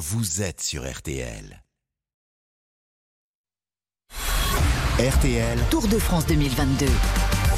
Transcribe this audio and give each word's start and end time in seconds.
vous 0.00 0.40
êtes 0.40 0.62
sur 0.62 0.90
RTL. 0.90 1.62
RTL, 4.98 5.58
Tour 5.70 5.88
de 5.88 5.98
France 5.98 6.26
2022 6.26 6.86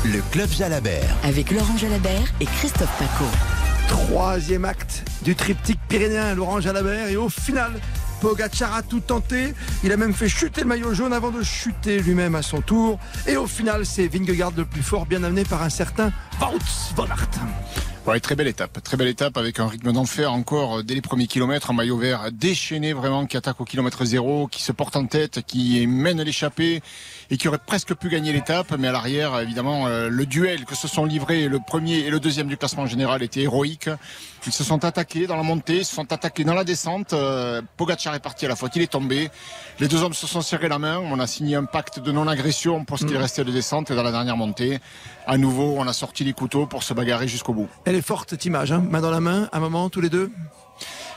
le 0.05 0.21
club 0.33 0.51
Jalabert. 0.51 1.17
avec 1.23 1.53
Laurent 1.53 1.77
Jalabert 1.77 2.33
et 2.41 2.47
Christophe 2.47 2.91
Paco. 2.99 3.31
Troisième 3.87 4.65
acte 4.65 5.05
du 5.23 5.37
triptyque 5.37 5.79
pyrénéen, 5.89 6.35
Laurent 6.35 6.61
Jalabert. 6.61 7.07
Et 7.07 7.17
au 7.17 7.29
final, 7.29 7.71
Pogacar 8.21 8.75
a 8.75 8.83
tout 8.83 8.99
tenté. 8.99 9.55
Il 9.85 9.93
a 9.93 9.97
même 9.97 10.13
fait 10.13 10.29
chuter 10.29 10.63
le 10.63 10.67
maillot 10.67 10.95
jaune 10.95 11.13
avant 11.13 11.31
de 11.31 11.45
chuter 11.45 12.01
lui-même 12.01 12.35
à 12.35 12.43
son 12.43 12.61
tour. 12.61 12.99
Et 13.29 13.37
au 13.37 13.47
final, 13.47 13.87
c'est 13.87 14.09
Vingegaard 14.09 14.53
le 14.57 14.65
plus 14.65 14.83
fort, 14.83 15.07
bien 15.07 15.23
amené 15.23 15.45
par 15.45 15.63
un 15.63 15.71
certain 15.71 16.11
Wout 16.41 16.59
van 16.97 17.05
Aert. 17.05 17.92
Ouais, 18.05 18.19
très 18.19 18.35
belle 18.35 18.49
étape, 18.49 18.83
très 18.83 18.97
belle 18.97 19.07
étape 19.07 19.37
avec 19.37 19.61
un 19.61 19.69
rythme 19.69 19.93
d'enfer 19.93 20.33
encore 20.33 20.79
euh, 20.79 20.83
dès 20.83 20.95
les 20.97 21.01
premiers 21.01 21.29
kilomètres, 21.29 21.71
un 21.71 21.75
maillot 21.75 21.97
vert 21.97 22.33
déchaîné 22.33 22.93
vraiment 22.93 23.27
qui 23.27 23.37
attaque 23.37 23.61
au 23.61 23.65
kilomètre 23.65 24.05
zéro, 24.05 24.49
qui 24.49 24.61
se 24.61 24.73
porte 24.73 24.97
en 24.97 25.07
tête, 25.07 25.43
qui 25.47 25.87
mène 25.87 26.21
l'échappée 26.21 26.83
et 27.31 27.37
qui 27.37 27.47
aurait 27.47 27.61
presque 27.65 27.95
pu 27.95 28.09
gagner 28.09 28.33
l'étape, 28.33 28.75
mais 28.77 28.89
à 28.89 28.93
l'arrière 28.93 29.39
évidemment 29.39 29.87
euh, 29.87 30.09
le 30.09 30.27
duel 30.27 30.65
que 30.65 30.75
se 30.75 30.89
sont 30.89 31.05
livrés 31.05 31.47
le 31.47 31.61
premier 31.65 31.99
et 31.99 32.11
le 32.11 32.19
deuxième 32.19 32.49
du 32.49 32.57
classement 32.57 32.87
général 32.87 33.23
était 33.23 33.43
héroïque. 33.43 33.89
Ils 34.45 34.53
se 34.53 34.65
sont 34.65 34.85
attaqués 34.85 35.29
dans 35.29 35.37
la 35.37 35.45
montée, 35.45 35.79
ils 35.79 35.85
se 35.85 35.95
sont 35.95 36.13
attaqués 36.13 36.43
dans 36.43 36.55
la 36.55 36.65
descente. 36.65 37.13
Euh, 37.13 37.63
Pogacar 37.77 38.17
est 38.17 38.21
parti 38.21 38.47
à 38.47 38.49
la 38.49 38.57
faute, 38.57 38.75
il 38.75 38.83
est 38.83 38.91
tombé. 38.91 39.31
Les 39.79 39.87
deux 39.87 40.03
hommes 40.03 40.15
se 40.15 40.27
sont 40.27 40.41
serrés 40.41 40.69
la 40.69 40.81
main. 40.81 40.99
On 40.99 41.21
a 41.21 41.29
signé 41.29 41.55
un 41.55 41.65
pacte 41.65 42.01
de 42.01 42.11
non-agression 42.11 42.85
pour 42.85 42.99
ce 42.99 43.07
qui 43.07 43.17
restait 43.17 43.45
de 43.45 43.53
descente 43.53 43.93
et 43.93 43.95
dans 43.95 44.03
la 44.03 44.11
dernière 44.11 44.37
montée, 44.37 44.81
à 45.29 45.39
nouveau, 45.39 45.77
on 45.79 45.87
a 45.87 45.93
sorti 45.93 46.25
les 46.25 46.33
couteaux 46.33 46.67
pour 46.67 46.83
se 46.83 46.93
bagarrer 46.93 47.29
jusqu'au 47.29 47.53
bout. 47.53 47.69
Elle 47.93 47.99
est 47.99 48.01
forte 48.01 48.31
cette 48.31 48.47
image, 48.47 48.73
hein. 48.73 48.83
main 48.91 49.03
dans 49.03 49.11
la 49.11 49.21
main, 49.21 49.51
un 49.53 49.61
moment, 49.61 49.91
tous 49.91 50.01
les 50.01 50.09
deux. 50.09 50.31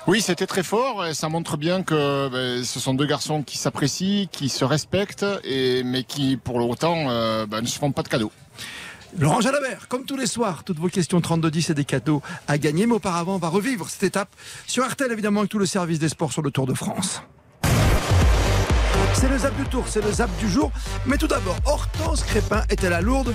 Oui, 0.07 0.19
c'était 0.19 0.45
très 0.45 0.61
fort. 0.61 1.05
Et 1.05 1.13
ça 1.13 1.29
montre 1.29 1.55
bien 1.55 1.83
que 1.83 2.27
ben, 2.27 2.65
ce 2.65 2.81
sont 2.81 2.93
deux 2.93 3.05
garçons 3.05 3.43
qui 3.43 3.57
s'apprécient, 3.57 4.27
qui 4.29 4.49
se 4.49 4.65
respectent, 4.65 5.25
et, 5.45 5.83
mais 5.85 6.03
qui, 6.03 6.35
pour 6.35 6.57
autant, 6.57 7.09
euh, 7.09 7.45
ben, 7.45 7.61
ne 7.61 7.65
se 7.65 7.79
font 7.79 7.93
pas 7.93 8.03
de 8.03 8.09
cadeaux. 8.09 8.31
Laurent 9.17 9.39
Jalabert, 9.39 9.87
comme 9.87 10.03
tous 10.03 10.17
les 10.17 10.27
soirs, 10.27 10.65
toutes 10.65 10.79
vos 10.79 10.89
questions 10.89 11.21
32-10 11.21 11.71
et 11.71 11.75
des 11.75 11.85
cadeaux 11.85 12.21
à 12.49 12.57
gagner. 12.57 12.87
Mais 12.87 12.95
auparavant, 12.95 13.35
on 13.35 13.39
va 13.39 13.47
revivre 13.47 13.87
cette 13.89 14.03
étape 14.03 14.35
sur 14.67 14.85
RTL, 14.85 15.09
évidemment, 15.09 15.39
avec 15.39 15.51
tout 15.51 15.59
le 15.59 15.65
service 15.65 15.99
des 15.99 16.09
sports 16.09 16.33
sur 16.33 16.41
le 16.41 16.51
Tour 16.51 16.67
de 16.67 16.73
France. 16.73 17.21
C'est 19.19 19.29
le 19.29 19.37
zap 19.37 19.55
du 19.55 19.63
tour, 19.65 19.85
c'est 19.87 20.03
le 20.03 20.11
zap 20.11 20.29
du 20.37 20.49
jour. 20.49 20.71
Mais 21.05 21.17
tout 21.17 21.27
d'abord, 21.27 21.55
Hortense 21.65 22.23
Crépin 22.23 22.63
est-elle 22.69 22.93
à 22.93 23.01
Lourdes? 23.01 23.33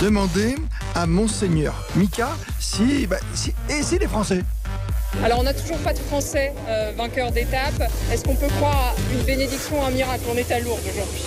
Demandez 0.00 0.54
à 0.94 1.06
Monseigneur 1.06 1.74
Mika 1.96 2.28
si, 2.60 3.06
bah, 3.06 3.16
si- 3.34 3.52
et 3.68 3.82
si 3.82 3.98
les 3.98 4.06
Français 4.06 4.42
Alors 5.24 5.40
on 5.40 5.42
n'a 5.42 5.52
toujours 5.54 5.78
pas 5.78 5.92
de 5.92 5.98
Français 5.98 6.52
euh, 6.68 6.92
vainqueur 6.96 7.32
d'étape. 7.32 7.82
Est-ce 8.12 8.24
qu'on 8.24 8.36
peut 8.36 8.48
croire 8.58 8.94
à 8.96 9.12
une 9.12 9.22
bénédiction, 9.24 9.84
un 9.84 9.90
miracle? 9.90 10.22
On 10.32 10.36
est 10.36 10.50
à 10.52 10.60
Lourdes 10.60 10.80
aujourd'hui. 10.90 11.22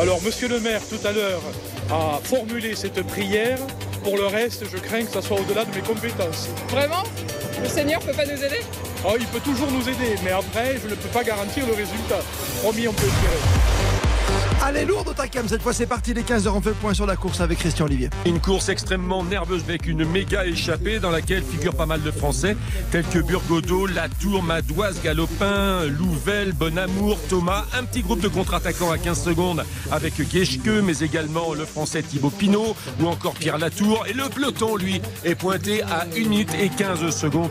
Alors, 0.00 0.22
monsieur 0.22 0.48
le 0.48 0.60
maire, 0.60 0.80
tout 0.88 1.04
à 1.06 1.12
l'heure, 1.12 1.40
a 1.90 2.20
formulé 2.22 2.74
cette 2.76 3.02
prière. 3.06 3.58
Pour 4.04 4.16
le 4.16 4.26
reste, 4.26 4.64
je 4.70 4.76
crains 4.78 5.04
que 5.04 5.10
ça 5.12 5.22
soit 5.22 5.40
au-delà 5.40 5.64
de 5.64 5.74
mes 5.74 5.82
compétences. 5.82 6.48
Vraiment? 6.70 7.02
Le 7.62 7.68
Seigneur 7.68 8.00
peut 8.00 8.12
pas 8.12 8.24
nous 8.24 8.42
aider? 8.44 8.60
Oh, 9.04 9.14
il 9.18 9.26
peut 9.26 9.40
toujours 9.40 9.70
nous 9.70 9.88
aider, 9.88 10.16
mais 10.24 10.32
après, 10.32 10.78
je 10.82 10.88
ne 10.88 10.94
peux 10.94 11.08
pas 11.08 11.22
garantir 11.22 11.66
le 11.66 11.74
résultat. 11.74 12.20
Promis, 12.62 12.88
on 12.88 12.92
peut 12.92 13.06
espérer. 13.06 13.38
Allez, 14.60 14.84
Lourdes 14.84 15.08
au 15.08 15.12
Takam, 15.12 15.46
cette 15.46 15.62
fois 15.62 15.72
c'est 15.72 15.86
parti, 15.86 16.12
les 16.12 16.22
15h, 16.22 16.48
on 16.48 16.60
fait 16.60 16.70
le 16.70 16.74
point 16.74 16.92
sur 16.92 17.06
la 17.06 17.14
course 17.14 17.40
avec 17.40 17.58
Christian 17.58 17.86
Olivier. 17.86 18.10
Une 18.26 18.40
course 18.40 18.68
extrêmement 18.68 19.22
nerveuse 19.22 19.62
avec 19.62 19.86
une 19.86 20.04
méga 20.04 20.44
échappée 20.44 20.98
dans 20.98 21.10
laquelle 21.10 21.44
figurent 21.44 21.76
pas 21.76 21.86
mal 21.86 22.02
de 22.02 22.10
Français 22.10 22.56
tels 22.90 23.06
que 23.06 23.20
Burgodeau, 23.20 23.86
Latour, 23.86 24.42
Madoise, 24.42 25.00
Galopin, 25.02 25.86
Louvel, 25.86 26.52
Bonamour, 26.52 27.18
Thomas. 27.28 27.64
Un 27.78 27.84
petit 27.84 28.02
groupe 28.02 28.20
de 28.20 28.28
contre-attaquants 28.28 28.90
à 28.90 28.98
15 28.98 29.22
secondes 29.22 29.64
avec 29.92 30.20
Guécheque, 30.20 30.66
mais 30.84 30.98
également 30.98 31.54
le 31.54 31.64
Français 31.64 32.02
Thibaut 32.02 32.30
Pinot 32.30 32.74
ou 33.00 33.06
encore 33.06 33.34
Pierre 33.34 33.58
Latour. 33.58 34.06
Et 34.08 34.12
le 34.12 34.28
peloton, 34.28 34.76
lui, 34.76 35.00
est 35.24 35.36
pointé 35.36 35.82
à 35.82 36.04
1 36.16 36.28
minute 36.28 36.54
et 36.60 36.68
15 36.68 37.08
secondes. 37.10 37.50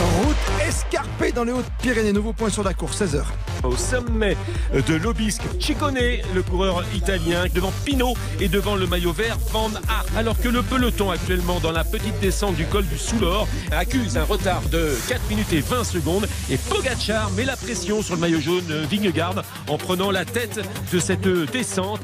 Route 0.00 0.36
escarpée 0.66 1.30
dans 1.30 1.44
les 1.44 1.52
Hautes-Pyrénées, 1.52 2.12
nouveau 2.12 2.32
point 2.32 2.48
sur 2.48 2.62
la 2.62 2.72
course, 2.72 3.02
16h. 3.02 3.22
Au 3.64 3.76
sommet 3.76 4.36
de 4.72 4.94
l'Obisque, 4.94 5.42
Ciccone, 5.60 5.98
le 6.34 6.42
coureur 6.42 6.82
italien, 6.94 7.44
devant 7.54 7.72
Pinot 7.84 8.14
et 8.40 8.48
devant 8.48 8.76
le 8.76 8.86
maillot 8.86 9.12
vert 9.12 9.36
Van 9.52 9.70
Aert. 9.88 10.06
Alors 10.16 10.40
que 10.40 10.48
le 10.48 10.62
peloton 10.62 11.10
actuellement 11.10 11.60
dans 11.60 11.72
la 11.72 11.84
petite 11.84 12.18
descente 12.20 12.56
du 12.56 12.64
col 12.64 12.86
du 12.86 12.96
Soulor 12.96 13.46
accuse 13.72 14.16
un 14.16 14.24
retard 14.24 14.62
de 14.70 14.96
4 15.08 15.28
minutes 15.28 15.52
et 15.52 15.60
20 15.60 15.84
secondes 15.84 16.26
et 16.50 16.56
Pogacar 16.56 17.30
met 17.32 17.44
la 17.44 17.56
pression 17.56 18.02
sur 18.02 18.14
le 18.14 18.20
maillot 18.20 18.40
jaune 18.40 18.86
Vingegaard 18.90 19.42
en 19.68 19.76
prenant 19.76 20.10
la 20.10 20.24
tête 20.24 20.60
de 20.90 20.98
cette 20.98 21.28
descente. 21.52 22.00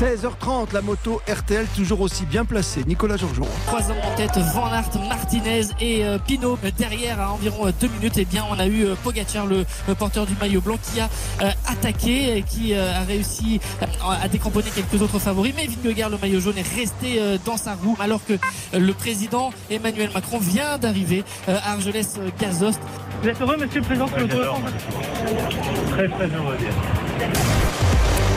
16h30, 0.00 0.72
la 0.72 0.80
moto 0.80 1.20
RTL 1.28 1.66
toujours 1.76 2.00
aussi 2.00 2.24
bien 2.24 2.46
placée. 2.46 2.82
Nicolas 2.86 3.18
Georgeon. 3.18 3.46
Trois 3.66 3.82
hommes 3.90 3.98
en 4.02 4.14
tête, 4.16 4.38
Van 4.54 4.72
Aert, 4.72 4.88
Martinez 5.10 5.66
et 5.78 6.06
euh, 6.06 6.16
Pinot 6.18 6.58
Euh, 6.64 6.70
derrière 6.78 7.20
à 7.20 7.32
environ 7.32 7.66
euh, 7.66 7.72
deux 7.78 7.88
minutes. 7.88 8.16
Et 8.16 8.24
bien 8.24 8.44
on 8.50 8.58
a 8.58 8.66
eu 8.66 8.86
Pogacar, 9.04 9.46
le, 9.46 9.66
le 9.86 9.94
porteur 9.94 10.24
du 10.24 10.34
maillot 10.40 10.62
blanc, 10.62 10.78
qui 10.82 11.00
a 11.00 11.10
euh, 11.42 11.50
attaqué, 11.66 12.38
et 12.38 12.42
qui 12.42 12.72
euh, 12.72 12.98
a 12.98 13.00
réussi 13.04 13.60
euh, 13.82 13.86
à 14.22 14.26
décramponner 14.28 14.70
quelques 14.74 15.02
autres 15.02 15.18
favoris. 15.18 15.52
Mais 15.54 15.66
Vingegaard, 15.66 16.08
le 16.08 16.16
maillot 16.16 16.40
jaune, 16.40 16.56
est 16.56 16.74
resté 16.80 17.20
euh, 17.20 17.36
dans 17.44 17.58
sa 17.58 17.74
roue, 17.74 17.96
alors 18.00 18.24
que 18.24 18.32
euh, 18.32 18.78
le 18.78 18.94
président 18.94 19.52
Emmanuel 19.70 20.08
Macron 20.14 20.38
vient 20.38 20.78
d'arriver 20.78 21.24
euh, 21.50 21.58
à 21.62 21.72
Argelès-Gazost. 21.72 22.80
Vous 23.22 23.28
êtes 23.28 23.40
heureux, 23.42 23.58
monsieur 23.58 23.80
le 23.80 23.86
président, 23.86 24.08
sur 24.08 24.16
le 24.16 24.28
Très, 24.28 26.08
très 26.08 26.26
heureux, 26.34 26.56
bien. 26.58 27.30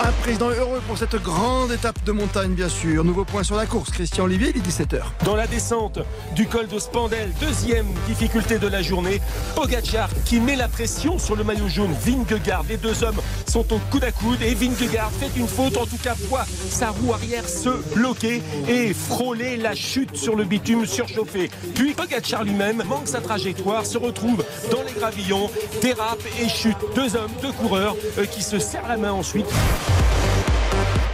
Un 0.05 0.11
président 0.21 0.49
heureux 0.49 0.81
pour 0.85 0.97
cette 0.97 1.15
grande 1.15 1.71
étape 1.71 2.03
de 2.03 2.11
montagne, 2.11 2.51
bien 2.51 2.67
sûr. 2.67 3.05
Nouveau 3.05 3.23
point 3.23 3.43
sur 3.43 3.55
la 3.55 3.65
course, 3.65 3.89
Christian 3.89 4.25
Olivier, 4.25 4.51
il 4.53 4.57
est 4.57 4.67
17h. 4.67 5.01
Dans 5.23 5.37
la 5.37 5.47
descente 5.47 5.99
du 6.35 6.45
col 6.45 6.67
de 6.67 6.77
Spandel, 6.77 7.31
deuxième 7.39 7.85
difficulté 8.05 8.59
de 8.59 8.67
la 8.67 8.81
journée, 8.81 9.21
Pogacar 9.55 10.09
qui 10.25 10.41
met 10.41 10.57
la 10.57 10.67
pression 10.67 11.17
sur 11.19 11.37
le 11.37 11.45
maillot 11.45 11.69
jaune 11.69 11.93
Vingegaard. 11.93 12.65
Les 12.67 12.75
deux 12.75 13.01
hommes 13.05 13.21
sont 13.47 13.73
au 13.73 13.79
coude 13.91 14.03
à 14.03 14.11
coude 14.11 14.41
et 14.41 14.53
Vingegaard 14.53 15.09
fait 15.09 15.31
une 15.37 15.47
faute, 15.47 15.77
en 15.77 15.85
tout 15.85 15.99
cas 16.03 16.15
voit 16.27 16.45
sa 16.69 16.89
roue 16.89 17.13
arrière 17.13 17.47
se 17.47 17.69
bloquer 17.95 18.43
et 18.67 18.93
frôler 18.93 19.55
la 19.55 19.73
chute 19.73 20.17
sur 20.17 20.35
le 20.35 20.43
bitume 20.43 20.85
surchauffé. 20.85 21.49
Puis 21.75 21.93
Pogacar 21.93 22.43
lui-même 22.43 22.83
manque 22.89 23.07
sa 23.07 23.21
trajectoire, 23.21 23.85
se 23.85 23.97
retrouve 23.97 24.43
dans 24.69 24.83
les 24.83 24.99
gravillons, 24.99 25.49
dérape 25.81 26.23
et 26.41 26.49
chute. 26.49 26.75
Deux 26.93 27.15
hommes, 27.15 27.31
deux 27.41 27.53
coureurs 27.53 27.95
euh, 28.17 28.25
qui 28.25 28.43
se 28.43 28.59
serrent 28.59 28.89
la 28.89 28.97
main 28.97 29.13
ensuite. 29.13 29.47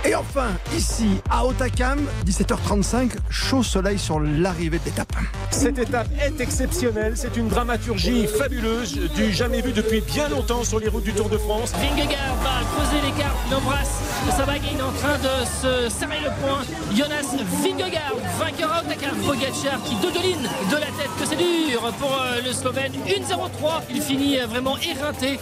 Et 0.05 0.15
enfin, 0.15 0.47
ici, 0.75 1.21
à 1.29 1.45
Otakam, 1.45 1.99
17h35, 2.25 3.11
chaud 3.29 3.61
soleil 3.61 3.99
sur 3.99 4.19
l'arrivée 4.19 4.79
de 4.79 4.85
l'étape. 4.85 5.13
Cette 5.51 5.77
étape 5.77 6.07
est 6.19 6.41
exceptionnelle, 6.41 7.13
c'est 7.15 7.35
une 7.37 7.47
dramaturgie 7.47 8.25
fabuleuse, 8.25 8.97
du 9.15 9.31
jamais 9.31 9.61
vu 9.61 9.71
depuis 9.71 10.01
bien 10.01 10.29
longtemps 10.29 10.63
sur 10.63 10.79
les 10.79 10.87
routes 10.87 11.03
du 11.03 11.13
Tour 11.13 11.29
de 11.29 11.37
France. 11.37 11.73
Vingegaard 11.73 12.35
va 12.41 12.61
creuser 12.73 13.05
l'écart, 13.05 13.35
il 13.49 13.55
embrasse 13.55 13.99
Sabag 14.35 14.61
il 14.71 14.77
est 14.77 14.81
en 14.81 14.91
train 14.91 15.17
de 15.17 15.45
se 15.45 15.89
serrer 15.89 16.19
le 16.23 16.29
poing. 16.41 16.61
Jonas 16.95 17.35
Vingegaard, 17.61 18.15
vainqueur 18.39 18.71
à 18.71 18.81
Otakar, 18.81 19.13
Pogacar 19.25 19.83
qui 19.83 19.95
dodeline 19.95 20.49
de 20.71 20.75
la 20.75 20.85
tête, 20.85 21.09
que 21.19 21.25
c'est 21.25 21.35
dur 21.35 21.81
pour 21.99 22.11
euh, 22.11 22.41
le 22.45 22.53
Slovène. 22.53 22.93
1-0-3, 23.07 23.83
il 23.89 24.01
finit 24.01 24.39
euh, 24.39 24.47
vraiment 24.47 24.77
éreinté. 24.77 25.39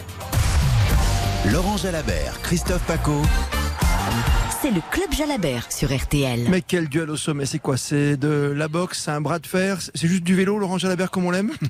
Laurent 1.52 1.78
Jalabert, 1.78 2.40
Christophe 2.42 2.84
Paco. 2.86 3.22
C'est 4.60 4.72
le 4.72 4.80
club 4.90 5.12
Jalabert 5.12 5.70
sur 5.70 5.96
RTL. 5.96 6.48
Mais 6.48 6.62
quel 6.62 6.88
duel 6.88 7.10
au 7.10 7.16
sommet, 7.16 7.46
c'est 7.46 7.60
quoi? 7.60 7.76
C'est 7.76 8.16
de 8.16 8.52
la 8.56 8.66
boxe, 8.66 9.02
c'est 9.04 9.12
un 9.12 9.20
bras 9.20 9.38
de 9.38 9.46
fer, 9.46 9.78
c'est 9.80 10.08
juste 10.08 10.24
du 10.24 10.34
vélo, 10.34 10.58
Laurent 10.58 10.78
Jalabert, 10.78 11.12
comme 11.12 11.26
on 11.26 11.30
l'aime? 11.30 11.52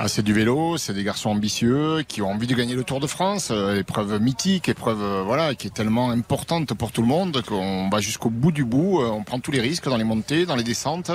Ah, 0.00 0.06
c'est 0.06 0.22
du 0.22 0.32
vélo, 0.32 0.76
c'est 0.78 0.94
des 0.94 1.02
garçons 1.02 1.30
ambitieux 1.30 2.04
qui 2.06 2.22
ont 2.22 2.30
envie 2.30 2.46
de 2.46 2.54
gagner 2.54 2.76
le 2.76 2.84
Tour 2.84 3.00
de 3.00 3.08
France, 3.08 3.48
euh, 3.50 3.80
épreuve 3.80 4.20
mythique, 4.20 4.68
épreuve 4.68 5.02
euh, 5.02 5.22
voilà 5.26 5.56
qui 5.56 5.66
est 5.66 5.74
tellement 5.74 6.10
importante 6.10 6.72
pour 6.74 6.92
tout 6.92 7.02
le 7.02 7.08
monde 7.08 7.42
qu'on 7.42 7.88
va 7.88 7.98
jusqu'au 8.00 8.30
bout 8.30 8.52
du 8.52 8.64
bout, 8.64 9.00
euh, 9.00 9.08
on 9.08 9.24
prend 9.24 9.40
tous 9.40 9.50
les 9.50 9.60
risques 9.60 9.86
dans 9.86 9.96
les 9.96 10.04
montées, 10.04 10.46
dans 10.46 10.54
les 10.54 10.62
descentes. 10.62 11.10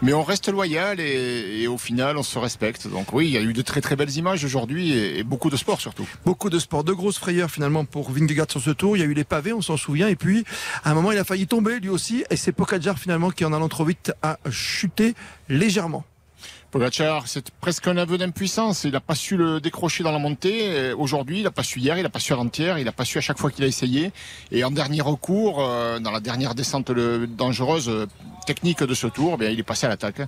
Mais 0.00 0.14
on 0.14 0.22
reste 0.22 0.48
loyal 0.48 1.00
et, 1.00 1.60
et 1.60 1.66
au 1.68 1.76
final 1.76 2.16
on 2.16 2.22
se 2.22 2.38
respecte. 2.38 2.88
Donc 2.88 3.12
oui, 3.12 3.26
il 3.26 3.32
y 3.32 3.36
a 3.36 3.42
eu 3.42 3.52
de 3.52 3.62
très 3.62 3.82
très 3.82 3.94
belles 3.94 4.16
images 4.16 4.42
aujourd'hui 4.42 4.92
et, 4.92 5.18
et 5.18 5.22
beaucoup 5.24 5.50
de 5.50 5.56
sport 5.56 5.80
surtout. 5.80 6.08
Beaucoup 6.24 6.48
de 6.48 6.58
sport, 6.58 6.84
de 6.84 6.94
grosses 6.94 7.18
frayeurs 7.18 7.50
finalement 7.50 7.84
pour 7.84 8.10
Vingegaard 8.10 8.46
sur 8.50 8.62
ce 8.62 8.70
tour. 8.70 8.96
Il 8.96 9.00
y 9.00 9.02
a 9.02 9.06
eu 9.06 9.12
les 9.12 9.24
pavés, 9.24 9.52
on 9.52 9.60
s'en 9.60 9.76
souvient. 9.76 10.08
Et 10.08 10.16
puis, 10.16 10.37
à 10.84 10.90
un 10.90 10.94
moment, 10.94 11.12
il 11.12 11.18
a 11.18 11.24
failli 11.24 11.46
tomber 11.46 11.80
lui 11.80 11.88
aussi. 11.88 12.24
Et 12.30 12.36
c'est 12.36 12.52
Pogacar 12.52 12.98
finalement 12.98 13.30
qui, 13.30 13.44
en 13.44 13.52
allant 13.52 13.68
trop 13.68 13.84
vite, 13.84 14.12
a 14.22 14.38
chuté 14.50 15.14
légèrement. 15.48 16.04
Pogacar, 16.70 17.28
c'est 17.28 17.50
presque 17.50 17.86
un 17.88 17.96
aveu 17.96 18.18
d'impuissance. 18.18 18.84
Il 18.84 18.92
n'a 18.92 19.00
pas 19.00 19.14
su 19.14 19.38
le 19.38 19.58
décrocher 19.58 20.04
dans 20.04 20.12
la 20.12 20.18
montée. 20.18 20.68
Euh, 20.68 20.94
Aujourd'hui, 20.98 21.38
il 21.38 21.44
n'a 21.44 21.50
pas 21.50 21.62
su 21.62 21.80
hier, 21.80 21.96
il 21.96 22.02
n'a 22.02 22.10
pas 22.10 22.18
su 22.18 22.34
avant-hier, 22.34 22.78
il 22.78 22.84
n'a 22.84 22.92
pas 22.92 23.06
su 23.06 23.16
à 23.16 23.22
chaque 23.22 23.38
fois 23.38 23.50
qu'il 23.50 23.64
a 23.64 23.66
essayé. 23.66 24.12
Et 24.52 24.64
en 24.64 24.70
dernier 24.70 25.00
recours, 25.00 25.60
euh, 25.60 25.98
dans 25.98 26.10
la 26.10 26.20
dernière 26.20 26.54
descente 26.54 26.92
dangereuse 26.92 27.88
euh, 27.88 28.06
technique 28.46 28.82
de 28.82 28.94
ce 28.94 29.06
tour, 29.06 29.38
eh 29.40 29.50
il 29.50 29.58
est 29.58 29.62
passé 29.62 29.86
à 29.86 29.88
l'attaque. 29.88 30.20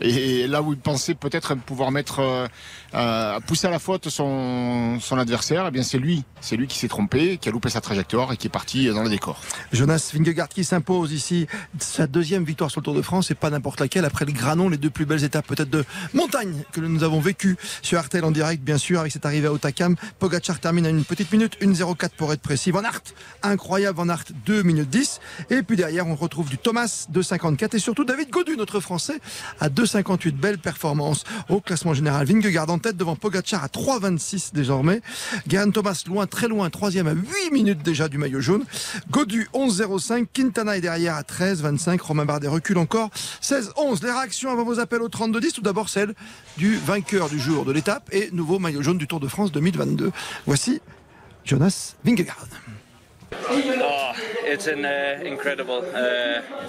Et 0.00 0.46
là 0.46 0.62
où 0.62 0.72
il 0.72 0.78
pensait 0.78 1.14
peut-être 1.14 1.54
pouvoir 1.54 1.90
mettre, 1.90 2.20
euh, 2.20 2.46
euh, 2.94 3.40
pousser 3.40 3.66
à 3.66 3.70
la 3.70 3.78
faute 3.78 4.08
son, 4.08 4.98
adversaire, 5.12 5.66
eh 5.68 5.70
bien 5.70 5.82
c'est 5.82 5.98
lui, 5.98 6.24
c'est 6.40 6.56
lui 6.56 6.66
qui 6.66 6.78
s'est 6.78 6.88
trompé, 6.88 7.36
qui 7.36 7.48
a 7.48 7.52
loupé 7.52 7.68
sa 7.68 7.80
trajectoire 7.80 8.32
et 8.32 8.36
qui 8.36 8.46
est 8.46 8.50
parti 8.50 8.88
dans 8.88 9.02
le 9.02 9.10
décor. 9.10 9.40
Jonas 9.72 10.10
Vingegaard 10.14 10.48
qui 10.48 10.64
s'impose 10.64 11.12
ici, 11.12 11.46
sa 11.78 12.06
deuxième 12.06 12.44
victoire 12.44 12.70
sur 12.70 12.80
le 12.80 12.84
Tour 12.84 12.94
de 12.94 13.02
France 13.02 13.30
et 13.30 13.34
pas 13.34 13.50
n'importe 13.50 13.80
laquelle 13.80 14.04
après 14.04 14.24
le 14.24 14.32
Granon, 14.32 14.68
les 14.68 14.78
deux 14.78 14.88
plus 14.90 15.04
belles 15.04 15.24
étapes 15.24 15.46
peut-être 15.46 15.68
de 15.68 15.84
montagne 16.14 16.62
que 16.72 16.80
nous 16.80 17.04
avons 17.04 17.20
vécues 17.20 17.56
sur 17.82 18.00
RTL 18.00 18.24
en 18.24 18.30
direct 18.30 18.62
bien 18.62 18.78
sûr 18.78 19.00
avec 19.00 19.12
cette 19.12 19.26
arrivée 19.26 19.48
à 19.48 19.52
Otakam. 19.52 19.96
Pogacar 20.18 20.60
termine 20.60 20.86
à 20.86 20.90
une 20.90 21.04
petite 21.04 21.30
minute, 21.32 21.58
1.04 21.60 22.10
pour 22.16 22.32
être 22.32 22.40
précis. 22.40 22.70
Van 22.70 22.82
Aert, 22.82 23.02
incroyable 23.42 23.98
Van 23.98 24.08
Aert, 24.08 24.24
2 24.46 24.62
minutes 24.62 24.88
10. 24.88 25.20
Et 25.50 25.62
puis 25.62 25.76
derrière 25.76 26.06
on 26.06 26.14
retrouve 26.14 26.48
du 26.48 26.56
Thomas, 26.56 27.06
2.54 27.12 27.76
et 27.76 27.78
surtout 27.78 28.04
David 28.04 28.30
Godu, 28.30 28.56
notre 28.56 28.80
Français, 28.80 29.20
à 29.60 29.68
2.58. 29.90 30.32
Belle 30.32 30.58
performance 30.58 31.24
au 31.48 31.60
classement 31.60 31.94
général. 31.94 32.26
Vingegaard 32.26 32.70
en 32.70 32.78
tête 32.78 32.96
devant 32.96 33.16
Pogacar 33.16 33.64
à 33.64 33.66
3.26 33.68 34.52
désormais. 34.54 35.00
Geraint 35.48 35.70
Thomas 35.70 36.02
loin, 36.06 36.26
très 36.26 36.48
loin, 36.48 36.70
troisième 36.70 37.06
à 37.06 37.12
8 37.12 37.50
minutes 37.52 37.82
déjà 37.82 38.08
du 38.08 38.18
maillot 38.18 38.40
jaune. 38.40 38.64
Godu 39.10 39.48
11.05. 39.54 40.26
Quintana 40.32 40.76
est 40.76 40.80
derrière 40.80 41.16
à 41.16 41.22
13.25. 41.22 42.00
Romain 42.00 42.24
Bardet 42.24 42.48
recule 42.48 42.78
encore 42.78 43.10
16.11. 43.42 44.02
Les 44.04 44.10
réactions 44.10 44.50
avant 44.50 44.64
vos 44.64 44.78
appels 44.78 45.02
au 45.02 45.08
32-10. 45.08 45.52
Tout 45.52 45.62
d'abord 45.62 45.88
celle 45.88 46.14
du 46.56 46.76
vainqueur 46.76 47.28
du 47.28 47.38
jour 47.38 47.64
de 47.64 47.72
l'étape 47.72 48.08
et 48.12 48.30
nouveau 48.32 48.58
maillot 48.58 48.82
jaune 48.82 48.98
du 48.98 49.06
Tour 49.06 49.20
de 49.20 49.28
France 49.28 49.52
2022. 49.52 50.10
Voici 50.46 50.80
Jonas 51.44 51.94
Vingegaard. 52.04 52.46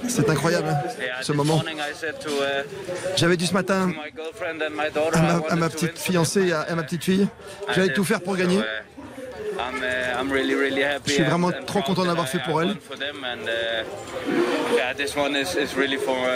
C'est 0.07 0.30
incroyable 0.30 0.68
hein, 0.69 0.78
ce 1.22 1.31
moment. 1.31 1.62
uh, 1.63 2.63
J'avais 3.16 3.38
dit 3.38 3.48
ce 3.48 3.54
matin 3.54 3.92
à 5.50 5.56
ma, 5.56 5.66
à 5.66 5.69
petite 5.69 5.98
fiancée 5.98 6.48
et 6.48 6.54
à, 6.54 6.62
à 6.62 6.75
ma 6.75 6.83
petite 6.83 7.04
fille, 7.04 7.28
j'allais 7.74 7.94
tout 7.94 8.04
faire 8.04 8.22
pour 8.22 8.36
gagner. 8.36 8.60
So, 8.60 8.63
uh, 8.63 9.62
I'm, 9.62 9.83
uh, 9.83 10.19
I'm 10.19 10.31
really, 10.31 10.56
really 10.56 10.83
happy 10.83 11.10
Je 11.10 11.13
suis 11.13 11.24
vraiment 11.24 11.51
trop 11.66 11.81
content 11.81 12.06
d'avoir 12.06 12.28
fait 12.28 12.39
pour 12.39 12.62
elle. 12.62 12.69
uh, 12.69 12.74
uh, 12.74 14.56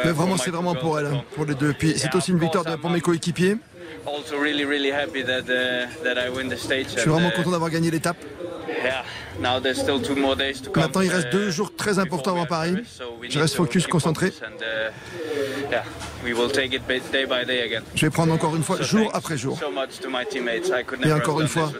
Mais 0.06 0.12
vraiment, 0.12 0.38
c'est 0.38 0.52
vraiment 0.52 0.76
pour 0.76 1.00
elle, 1.00 1.08
hein, 1.08 1.24
pour 1.34 1.46
les 1.46 1.56
deux. 1.56 1.74
Puis 1.74 1.94
c'est 1.98 2.14
aussi 2.16 2.32
une 2.32 2.40
victoire 2.40 2.66
pour 2.78 2.90
mes 2.90 3.02
coéquipiers. 3.02 3.58
Also 4.06 4.38
really, 4.38 4.66
really 4.66 4.92
happy 4.92 5.24
that, 5.24 5.50
uh, 5.50 5.88
that 6.04 6.20
I 6.20 6.30
win 6.30 6.50
the 6.50 6.58
stage. 6.58 6.88
Je 6.96 7.00
suis 7.02 7.10
vraiment 7.10 7.30
uh, 7.30 7.34
content 7.34 7.52
d'avoir 7.52 7.72
gagné 7.72 7.90
l'étape. 7.90 8.18
Yeah, 9.40 9.56
now 9.56 9.62
there's 9.62 9.80
still 9.80 10.02
two 10.02 10.16
more 10.16 10.36
days 10.36 10.62
to 10.62 10.70
come. 10.70 10.84
Maintenant, 10.84 11.02
il 11.02 11.10
reste 11.12 11.30
deux 11.32 11.50
jours 11.52 11.76
très 11.76 12.00
importants 12.00 12.32
avant 12.32 12.46
Paris. 12.46 12.76
so 12.86 13.04
we 13.22 13.30
Je 13.30 13.36
need 13.36 13.42
reste 13.42 13.56
to 13.56 13.64
focus, 13.64 13.88
concentré. 13.88 14.32
focus 14.32 14.44
and, 14.48 15.72
yeah, 15.72 15.84
we 16.24 16.34
will 16.34 16.52
take 16.52 16.74
it 16.76 16.82
ba- 16.88 17.00
day 17.12 17.26
by 17.26 17.46
day 17.46 17.62
again. 17.64 17.82
Je 17.96 18.06
vais 18.06 18.10
prendre 18.10 18.34
encore 18.34 18.56
une 18.56 18.64
fois, 18.64 18.82
jour 18.82 19.10
après 19.14 19.38
jour. 19.38 19.60
Et 21.04 21.12
encore 21.14 21.42
une 21.42 21.48
fois, 21.48 21.72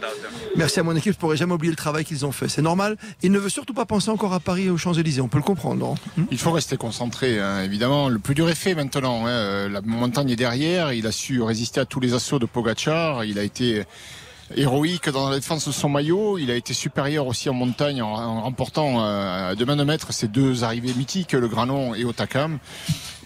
merci 0.56 0.80
à 0.80 0.84
mon 0.84 0.96
équipe, 0.96 1.14
je 1.14 1.18
pourrais 1.20 1.38
jamais 1.38 1.54
oublier 1.54 1.72
le 1.72 1.78
travail 1.78 2.04
qu'ils 2.06 2.26
ont 2.26 2.32
fait. 2.32 2.50
C'est 2.50 2.62
normal. 2.62 2.98
Il 3.22 3.32
ne 3.32 3.40
veut 3.40 3.50
surtout 3.50 3.74
pas 3.74 3.86
penser 3.86 4.10
encore 4.10 4.34
à 4.34 4.40
Paris 4.40 4.66
et 4.66 4.70
aux 4.70 4.78
Champs-Élysées. 4.78 5.22
On 5.22 5.28
peut 5.28 5.38
le 5.38 5.44
comprendre. 5.44 5.80
non 5.80 5.96
Il 6.32 6.38
faut 6.38 6.52
rester 6.52 6.78
concentré, 6.78 7.40
hein, 7.40 7.62
évidemment. 7.64 8.10
Le 8.10 8.20
plus 8.20 8.36
dur 8.36 8.50
est 8.50 8.56
fait 8.56 8.76
maintenant. 8.76 9.26
hein. 9.26 9.30
Euh, 9.30 9.70
La 9.70 9.82
montagne 9.82 10.30
est 10.30 10.36
derrière. 10.36 10.94
Il 10.94 11.08
a 11.08 11.12
su 11.12 11.42
résister 11.42 11.80
à 11.80 11.86
tous 11.86 12.00
les 12.00 12.14
assauts 12.14 12.40
de 12.40 12.46
Pogachar. 12.46 13.24
Il 13.26 13.40
a 13.40 13.44
été 13.44 13.84
héroïque 14.56 15.10
dans 15.10 15.30
la 15.30 15.38
défense 15.38 15.68
de 15.68 15.72
son 15.72 15.90
maillot. 15.90 16.38
Il 16.38 16.52
a 16.52 16.56
été 16.56 16.74
supérieur 16.74 17.28
aussi 17.28 17.50
en 17.50 17.54
montagne 17.54 18.02
en, 18.02 18.42
remportant 18.42 19.04
euh, 19.04 19.56
de 19.56 19.66
main 19.66 19.76
de 19.76 19.84
maître 19.84 20.14
ces 20.14 20.28
deux 20.28 20.64
arrivées 20.64 20.94
mythiques, 20.94 21.34
le 21.34 21.48
Granon 21.48 21.96
et 21.96 22.06
Otakam. 22.06 22.60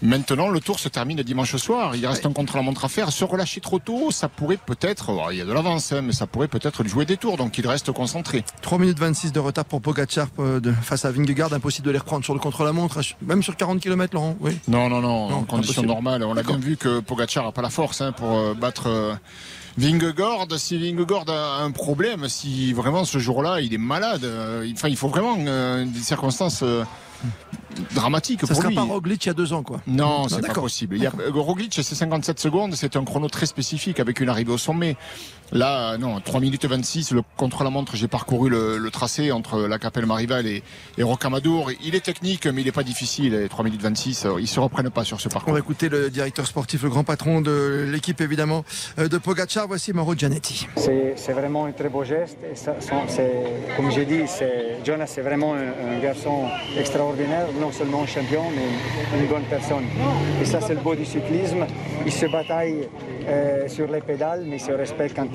Maintenant, 0.02 0.48
le 0.48 0.60
tour 0.60 0.78
se 0.80 0.88
termine 0.88 1.20
dimanche 1.22 1.54
soir. 1.56 1.94
Il 1.94 2.06
reste 2.06 2.24
un 2.24 2.32
contre-la-montre 2.32 2.84
à 2.86 2.88
faire. 2.88 3.12
Se 3.12 3.22
relâcher 3.24 3.60
trop 3.60 3.78
tôt, 3.78 4.10
ça 4.10 4.28
pourrait 4.28 4.56
peut-être, 4.56 5.10
oh, 5.10 5.30
il 5.30 5.36
y 5.38 5.40
a 5.40 5.44
de 5.44 5.52
l'avance, 5.52 5.92
hein, 5.92 6.00
mais 6.02 6.12
ça 6.12 6.26
pourrait 6.26 6.48
peut-être 6.48 6.84
jouer 6.88 7.04
des 7.04 7.16
tours. 7.18 7.36
Donc 7.36 7.58
il 7.58 7.66
reste 7.68 7.92
concentré. 7.92 8.42
3 8.62 8.78
minutes 8.78 8.98
26 8.98 9.32
de 9.32 9.40
retard 9.40 9.66
pour 9.66 9.82
Pogacar 9.82 10.28
euh, 10.38 10.60
face 10.82 11.04
à 11.04 11.10
Vingegaard. 11.10 11.52
Impossible 11.52 11.86
de 11.86 11.92
les 11.92 11.98
reprendre 11.98 12.24
sur 12.24 12.32
le 12.34 12.40
contre-la-montre, 12.40 13.00
même 13.22 13.42
sur 13.42 13.56
40 13.56 13.80
km, 13.80 14.14
Laurent. 14.14 14.36
Oui. 14.40 14.58
Non, 14.68 14.88
non, 14.88 15.00
non, 15.00 15.28
Non, 15.28 15.36
en 15.36 15.42
conditions 15.42 15.82
impossible. 15.82 15.86
normales. 15.88 16.24
On 16.24 16.36
a 16.36 16.42
bien 16.42 16.56
vu 16.58 16.76
que 16.78 17.00
Pogacar 17.00 17.44
n'a 17.44 17.52
pas 17.52 17.62
la 17.62 17.70
force 17.70 18.00
hein, 18.00 18.12
pour 18.12 18.38
euh, 18.38 18.54
battre 18.54 18.86
euh, 18.88 19.14
Vingegaard. 19.76 20.46
Si 20.56 20.78
Vingegaard 20.78 21.28
a 21.28 21.62
un 21.62 21.70
problème, 21.72 22.26
si 22.28 22.72
vraiment 22.72 23.04
ce 23.04 23.18
jour-là 23.18 23.60
il 23.60 23.74
est 23.74 23.78
malade, 23.78 24.24
euh, 24.24 24.64
il- 24.66 24.72
enfin, 24.72 24.88
il 24.88 24.96
faut 24.96 25.08
vraiment 25.08 25.36
des 25.84 26.00
circonstances 26.00 26.64
dramatiques 27.94 28.40
Ça 28.40 28.48
pour 28.48 28.56
sera 28.56 28.68
lui. 28.68 28.74
pas 28.74 28.82
Roglic 28.82 29.24
il 29.24 29.28
y 29.28 29.30
a 29.30 29.34
deux 29.34 29.52
ans, 29.52 29.62
quoi. 29.62 29.80
Non, 29.86 30.28
c'est 30.28 30.36
pas 30.36 30.48
d'accord. 30.48 30.64
possible. 30.64 30.96
Il 30.96 31.02
y 31.02 31.06
a, 31.06 31.12
Roglic, 31.32 31.72
c'est 31.74 31.82
57 31.94 32.38
secondes, 32.38 32.74
c'est 32.74 32.96
un 32.96 33.04
chrono 33.04 33.28
très 33.28 33.46
spécifique 33.46 34.00
avec 34.00 34.20
une 34.20 34.28
arrivée 34.28 34.52
au 34.52 34.58
sommet. 34.58 34.96
Là, 35.52 35.98
non, 35.98 36.20
3 36.20 36.38
minutes 36.40 36.64
26, 36.64 37.10
le 37.10 37.22
contre-la-montre, 37.36 37.96
j'ai 37.96 38.06
parcouru 38.06 38.48
le, 38.50 38.78
le 38.78 38.90
tracé 38.92 39.32
entre 39.32 39.62
la 39.62 39.80
Capelle 39.80 40.06
Marival 40.06 40.46
et, 40.46 40.62
et 40.96 41.02
Rocamadour. 41.02 41.72
Il 41.84 41.96
est 41.96 42.00
technique, 42.04 42.46
mais 42.46 42.60
il 42.60 42.68
est 42.68 42.72
pas 42.72 42.84
difficile. 42.84 43.34
Et 43.34 43.48
3 43.48 43.64
minutes 43.64 43.82
26, 43.82 44.26
euh, 44.26 44.40
ils 44.40 44.46
se 44.46 44.60
reprennent 44.60 44.90
pas 44.90 45.02
sur 45.02 45.20
ce 45.20 45.26
On 45.26 45.32
parcours. 45.32 45.52
va 45.54 45.58
écouter 45.58 45.88
le 45.88 46.08
directeur 46.08 46.46
sportif, 46.46 46.84
le 46.84 46.88
grand 46.90 47.02
patron 47.02 47.40
de 47.40 47.88
l'équipe 47.90 48.20
évidemment 48.20 48.64
euh, 49.00 49.08
de 49.08 49.18
Pogacar. 49.18 49.66
Voici 49.66 49.92
Mauro 49.92 50.14
Gianetti. 50.14 50.68
C'est 50.76 51.14
c'est 51.16 51.32
vraiment 51.32 51.64
un 51.66 51.72
très 51.72 51.88
beau 51.88 52.04
geste. 52.04 52.38
Et 52.50 52.54
ça, 52.54 52.76
ça- 52.78 53.02
c'est- 53.08 53.32
comme 53.76 53.90
j'ai 53.90 54.04
dit, 54.04 54.20
Jonas 54.86 55.06
c'est 55.08 55.22
vraiment 55.22 55.54
un, 55.54 55.96
un 55.96 56.00
garçon 56.00 56.44
extraordinaire, 56.78 57.46
non 57.60 57.70
seulement 57.70 58.02
un 58.02 58.06
champion, 58.06 58.44
mais 58.54 59.18
une 59.20 59.26
bonne 59.26 59.44
personne. 59.48 59.84
Et 60.40 60.44
ça, 60.44 60.60
c'est 60.60 60.74
le 60.74 60.80
beau 60.80 60.94
du 60.94 61.04
cyclisme. 61.04 61.66
Il 62.06 62.12
se 62.12 62.26
bataille 62.26 62.88
euh, 63.28 63.68
sur 63.68 63.86
les 63.90 64.00
pédales, 64.00 64.44
mais 64.46 64.56
il 64.56 64.60
se 64.60 64.72
respecte 64.72 65.14
quand, 65.14 65.28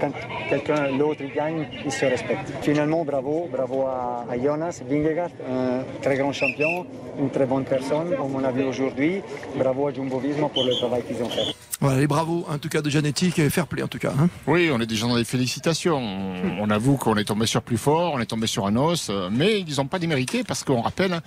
quand 0.00 0.12
quelqu'un, 0.50 0.96
l'autre, 0.98 1.22
gagne, 1.34 1.66
il 1.84 1.92
se 1.92 2.06
respecte. 2.06 2.52
Finalement, 2.60 3.04
bravo, 3.04 3.48
bravo 3.50 3.86
à, 3.86 4.26
Jonas 4.42 4.82
Vingegaard, 4.88 5.30
un 5.48 5.82
très 6.02 6.16
grand 6.16 6.32
champion, 6.32 6.84
une 7.18 7.30
très 7.30 7.46
bonne 7.46 7.64
personne, 7.64 8.14
comme 8.16 8.34
on 8.34 8.44
a 8.44 8.50
vu 8.50 8.64
aujourd'hui. 8.64 9.22
Bravo 9.56 9.86
à 9.86 9.92
Jumbo 9.92 10.18
Visma 10.18 10.48
pour 10.48 10.64
le 10.64 10.74
travail 10.74 11.02
qu'ils 11.02 11.22
ont 11.22 11.28
fait. 11.28 11.71
Voilà, 11.82 11.98
les 11.98 12.06
bravos 12.06 12.46
en 12.48 12.58
tout 12.58 12.68
cas 12.68 12.80
de 12.80 12.88
Gianetti, 12.88 13.32
et 13.36 13.50
fair 13.50 13.66
play 13.66 13.82
en 13.82 13.88
tout 13.88 13.98
cas. 13.98 14.12
hein. 14.18 14.28
Oui, 14.46 14.70
on 14.72 14.80
est 14.80 14.86
déjà 14.86 15.08
dans 15.08 15.16
les 15.16 15.24
félicitations. 15.24 15.96
On, 15.98 16.60
on 16.60 16.70
avoue 16.70 16.96
qu'on 16.96 17.16
est 17.16 17.24
tombé 17.24 17.44
sur 17.46 17.60
plus 17.60 17.76
fort, 17.76 18.12
on 18.14 18.20
est 18.20 18.26
tombé 18.26 18.46
sur 18.46 18.66
un 18.66 18.76
os, 18.76 19.10
mais 19.32 19.60
ils 19.66 19.76
n'ont 19.76 19.86
pas 19.86 19.98
démérité 19.98 20.44
parce 20.44 20.62
qu'on 20.62 20.80
rappelle 20.80 21.20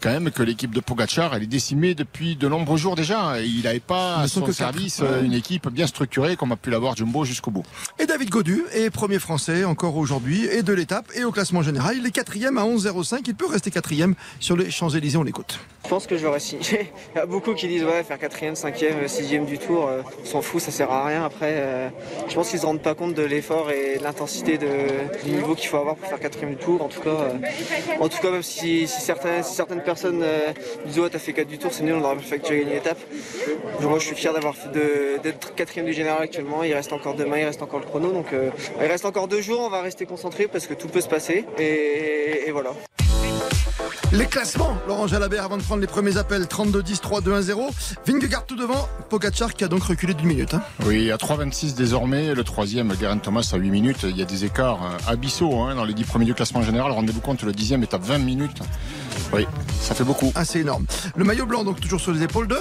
quand 0.00 0.10
même 0.10 0.30
que 0.32 0.42
l'équipe 0.42 0.74
de 0.74 0.80
Pogachar, 0.80 1.32
elle 1.34 1.44
est 1.44 1.46
décimée 1.46 1.94
depuis 1.94 2.34
de 2.34 2.48
nombreux 2.48 2.76
jours 2.76 2.96
déjà. 2.96 3.40
Il 3.40 3.62
n'avait 3.62 3.78
pas 3.78 4.16
à 4.16 4.26
son 4.28 4.50
service 4.52 5.00
une 5.22 5.32
équipe 5.32 5.68
bien 5.68 5.86
structurée 5.86 6.34
comme 6.36 6.50
a 6.50 6.56
pu 6.56 6.70
l'avoir 6.70 6.96
Jumbo 6.96 7.24
jusqu'au 7.24 7.52
bout. 7.52 7.64
Et 8.00 8.06
David 8.06 8.30
Godu 8.30 8.64
est 8.74 8.90
premier 8.90 9.20
français 9.20 9.62
encore 9.64 9.96
aujourd'hui 9.96 10.44
et 10.46 10.64
de 10.64 10.72
l'étape 10.72 11.06
et 11.14 11.22
au 11.22 11.30
classement 11.30 11.62
général. 11.62 11.96
Il 11.98 12.04
est 12.04 12.10
quatrième 12.10 12.58
à 12.58 12.64
11,05. 12.64 13.20
Il 13.28 13.34
peut 13.36 13.46
rester 13.46 13.70
quatrième 13.70 14.16
sur 14.40 14.56
les 14.56 14.72
Champs-Élysées. 14.72 15.18
On 15.18 15.22
l'écoute. 15.22 15.60
Je 15.90 15.96
pense 15.96 16.06
que 16.06 16.16
je 16.16 16.24
l'aurais 16.24 16.38
signé. 16.38 16.62
Il 17.16 17.18
y 17.18 17.20
a 17.20 17.26
beaucoup 17.26 17.52
qui 17.52 17.66
disent 17.66 17.82
ouais 17.82 18.04
faire 18.04 18.16
quatrième, 18.16 18.54
cinquième, 18.54 19.08
sixième 19.08 19.44
du 19.44 19.58
tour, 19.58 19.88
euh, 19.88 20.02
on 20.22 20.24
s'en 20.24 20.40
fout, 20.40 20.60
ça 20.60 20.70
sert 20.70 20.88
à 20.88 21.04
rien. 21.04 21.24
Après, 21.24 21.54
euh, 21.56 21.88
je 22.28 22.34
pense 22.36 22.50
qu'ils 22.50 22.60
se 22.60 22.66
rendent 22.66 22.80
pas 22.80 22.94
compte 22.94 23.14
de 23.14 23.24
l'effort 23.24 23.72
et 23.72 23.98
de 23.98 24.04
l'intensité 24.04 24.56
du 24.56 25.30
niveau 25.32 25.56
qu'il 25.56 25.68
faut 25.68 25.78
avoir 25.78 25.96
pour 25.96 26.08
faire 26.08 26.20
quatrième 26.20 26.50
du 26.50 26.58
tour. 26.58 26.80
En 26.80 26.86
tout 26.86 27.00
cas, 27.00 27.08
euh, 27.08 27.98
en 27.98 28.08
tout 28.08 28.18
cas 28.18 28.30
même 28.30 28.44
si, 28.44 28.86
certaines, 28.86 29.82
personnes 29.84 30.24
disent 30.86 31.00
ouais 31.00 31.10
t'as 31.10 31.18
fait 31.18 31.32
4 31.32 31.48
du 31.48 31.58
tour, 31.58 31.72
c'est 31.72 31.82
nul, 31.82 31.94
on 31.94 32.04
aurait 32.04 32.18
fait 32.20 32.38
que 32.38 32.46
tu 32.46 32.52
as 32.52 32.58
gagné 32.58 32.74
l'étape. 32.74 33.00
Moi 33.80 33.98
je 33.98 34.06
suis 34.06 34.14
fier 34.14 34.32
d'avoir 34.32 34.54
d'être 34.72 35.56
quatrième 35.56 35.86
du 35.86 35.92
général 35.92 36.22
actuellement. 36.22 36.62
Il 36.62 36.72
reste 36.72 36.92
encore 36.92 37.14
demain, 37.14 37.38
il 37.38 37.46
reste 37.46 37.62
encore 37.62 37.80
le 37.80 37.86
chrono, 37.86 38.12
donc 38.12 38.26
il 38.32 38.86
reste 38.86 39.06
encore 39.06 39.26
deux 39.26 39.40
jours. 39.40 39.62
On 39.62 39.70
va 39.70 39.82
rester 39.82 40.06
concentré 40.06 40.46
parce 40.46 40.68
que 40.68 40.74
tout 40.74 40.86
peut 40.86 41.00
se 41.00 41.08
passer 41.08 41.46
et 41.58 42.48
voilà. 42.52 42.70
Les 44.12 44.26
classements, 44.26 44.76
Laurent 44.88 45.06
Jalabert 45.06 45.44
avant 45.44 45.56
de 45.56 45.62
prendre 45.62 45.80
les 45.80 45.86
premiers 45.86 46.16
appels 46.16 46.42
32-10, 46.44 47.00
3-2-1-0. 47.00 47.70
Vingegaard 48.06 48.44
tout 48.46 48.56
devant, 48.56 48.88
Pogacar 49.08 49.54
qui 49.54 49.64
a 49.64 49.68
donc 49.68 49.82
reculé 49.84 50.14
d'une 50.14 50.26
minute. 50.28 50.54
hein. 50.54 50.62
Oui, 50.86 51.10
à 51.10 51.16
3,26 51.16 51.74
désormais, 51.74 52.34
le 52.34 52.44
troisième, 52.44 52.94
Geraint 52.98 53.18
Thomas 53.18 53.48
à 53.52 53.56
8 53.56 53.70
minutes. 53.70 53.98
Il 54.04 54.16
y 54.16 54.22
a 54.22 54.24
des 54.24 54.44
écarts 54.44 54.80
euh, 54.84 55.12
abyssaux 55.12 55.60
hein, 55.60 55.74
dans 55.74 55.84
les 55.84 55.94
10 55.94 56.04
premiers 56.04 56.24
du 56.24 56.34
classement 56.34 56.62
général. 56.62 56.92
Rendez-vous 56.92 57.20
compte, 57.20 57.42
le 57.42 57.52
dixième 57.52 57.82
est 57.82 57.94
à 57.94 57.98
20 57.98 58.18
minutes. 58.18 58.58
Oui, 59.32 59.46
ça 59.80 59.94
fait 59.94 60.04
beaucoup. 60.04 60.32
Assez 60.34 60.60
énorme. 60.60 60.86
Le 61.16 61.24
maillot 61.24 61.46
blanc 61.46 61.62
donc 61.64 61.80
toujours 61.80 62.00
sur 62.00 62.12
les 62.12 62.22
épaules 62.22 62.48
de? 62.48 62.58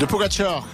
De 0.00 0.04
Pogacar, 0.04 0.66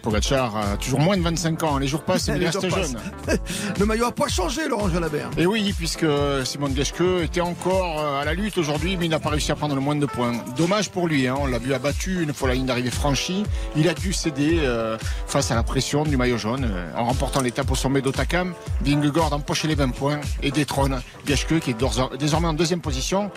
Pogacar 0.00 0.56
a 0.56 0.76
toujours 0.76 1.00
moins 1.00 1.16
de 1.16 1.22
25 1.22 1.62
ans. 1.62 1.78
Les 1.78 1.86
jours 1.86 2.02
passent, 2.02 2.28
mais 2.28 2.36
il 2.40 2.46
reste 2.46 2.68
jeune. 2.68 2.96
Le 3.78 3.86
maillot 3.86 4.06
a 4.06 4.12
pas 4.12 4.28
changé, 4.28 4.68
Laurent 4.68 4.88
Jalabert. 4.88 5.30
Et 5.36 5.46
oui, 5.46 5.74
puisque 5.76 6.06
Simon 6.44 6.70
Geschke 6.74 7.02
était 7.22 7.40
encore 7.40 8.00
euh, 8.00 8.20
à 8.20 8.24
la 8.24 8.34
lutte 8.34 8.58
aujourd'hui, 8.58 8.96
mais 8.96 9.06
il 9.06 9.10
n'a 9.10 9.18
pas 9.18 9.30
réussi 9.30 9.52
à 9.52 9.56
prendre 9.56 9.74
le 9.74 9.80
moins 9.80 9.96
de 9.96 10.06
points. 10.06 10.32
Dommage 10.56 10.90
pour 10.90 11.08
lui, 11.08 11.26
hein. 11.26 11.36
on 11.38 11.46
l'a 11.46 11.58
vu 11.58 11.74
abattu 11.74 12.22
une 12.22 12.32
fois 12.32 12.48
la 12.48 12.54
ligne 12.54 12.66
d'arrivée 12.66 12.90
franchie. 12.90 13.44
Il 13.76 13.88
a 13.88 13.94
dû 13.94 14.12
céder 14.12 14.60
euh, 14.60 14.96
face 15.26 15.50
à 15.50 15.54
la 15.54 15.62
pression 15.62 16.04
du 16.04 16.16
maillot 16.16 16.38
jaune 16.38 16.68
euh, 16.70 16.92
en 16.96 17.04
remportant 17.06 17.40
l'étape 17.40 17.70
au 17.70 17.74
sommet 17.74 18.02
d'Otakam. 18.02 18.54
Vingegaard 18.82 19.32
empochait 19.32 19.68
les 19.68 19.74
20 19.74 19.90
points 19.90 20.20
et 20.42 20.50
détrône 20.50 21.00
Geschke 21.26 21.60
qui 21.60 21.70
est 21.70 21.76
désormais 22.18 22.48
en 22.48 22.54
deuxième 22.54 22.80
position. 22.80 23.30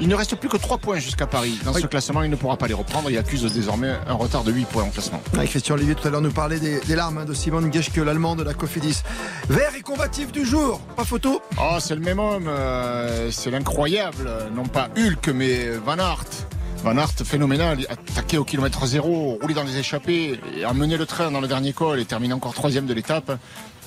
Il 0.00 0.08
ne 0.08 0.14
reste 0.14 0.36
plus 0.36 0.48
que 0.48 0.56
3 0.56 0.78
points 0.78 0.98
jusqu'à 0.98 1.26
Paris. 1.26 1.58
Dans 1.64 1.72
ce 1.72 1.86
classement, 1.86 2.22
il 2.22 2.30
ne 2.30 2.36
pourra 2.36 2.56
pas 2.56 2.66
les 2.66 2.74
reprendre. 2.74 3.10
Il 3.10 3.18
accuse 3.18 3.42
désormais 3.52 3.94
un 4.06 4.14
retard 4.14 4.44
de 4.44 4.52
8 4.52 4.64
points 4.66 4.84
en 4.84 4.90
classement. 4.90 5.22
Ouais, 5.36 5.46
Christian 5.46 5.74
Olivier 5.74 5.94
tout 5.94 6.05
nous 6.10 6.30
parlait 6.30 6.60
des, 6.60 6.94
larmes 6.94 7.18
hein, 7.18 7.24
de 7.24 7.34
Simon 7.34 7.70
Geschke, 7.72 7.96
l'allemand 7.96 8.36
de 8.36 8.42
la 8.42 8.54
Cofidis. 8.54 9.02
Vert 9.48 9.74
et 9.76 9.80
combatif 9.80 10.30
du 10.30 10.44
jour, 10.44 10.80
pas 10.96 11.04
photo. 11.04 11.42
Oh, 11.58 11.78
c'est 11.80 11.94
le 11.94 12.00
même 12.00 12.18
homme, 12.18 12.46
euh, 12.48 13.30
c'est 13.32 13.50
l'incroyable, 13.50 14.30
non 14.54 14.64
pas 14.64 14.88
Hulk, 14.96 15.28
mais 15.28 15.70
Van 15.84 15.98
Aert. 15.98 16.24
Van 16.84 16.96
Aert, 16.96 17.12
phénoménal, 17.24 17.78
attaqué 17.88 18.38
au 18.38 18.44
kilomètre 18.44 18.86
zéro, 18.86 19.38
roulé 19.40 19.54
dans 19.54 19.64
les 19.64 19.78
échappées, 19.78 20.40
et 20.56 20.62
le 20.62 21.04
train 21.04 21.30
dans 21.30 21.40
le 21.40 21.48
dernier 21.48 21.72
col 21.72 21.98
et 21.98 22.04
terminé 22.04 22.32
encore 22.32 22.54
troisième 22.54 22.86
de 22.86 22.94
l'étape. 22.94 23.38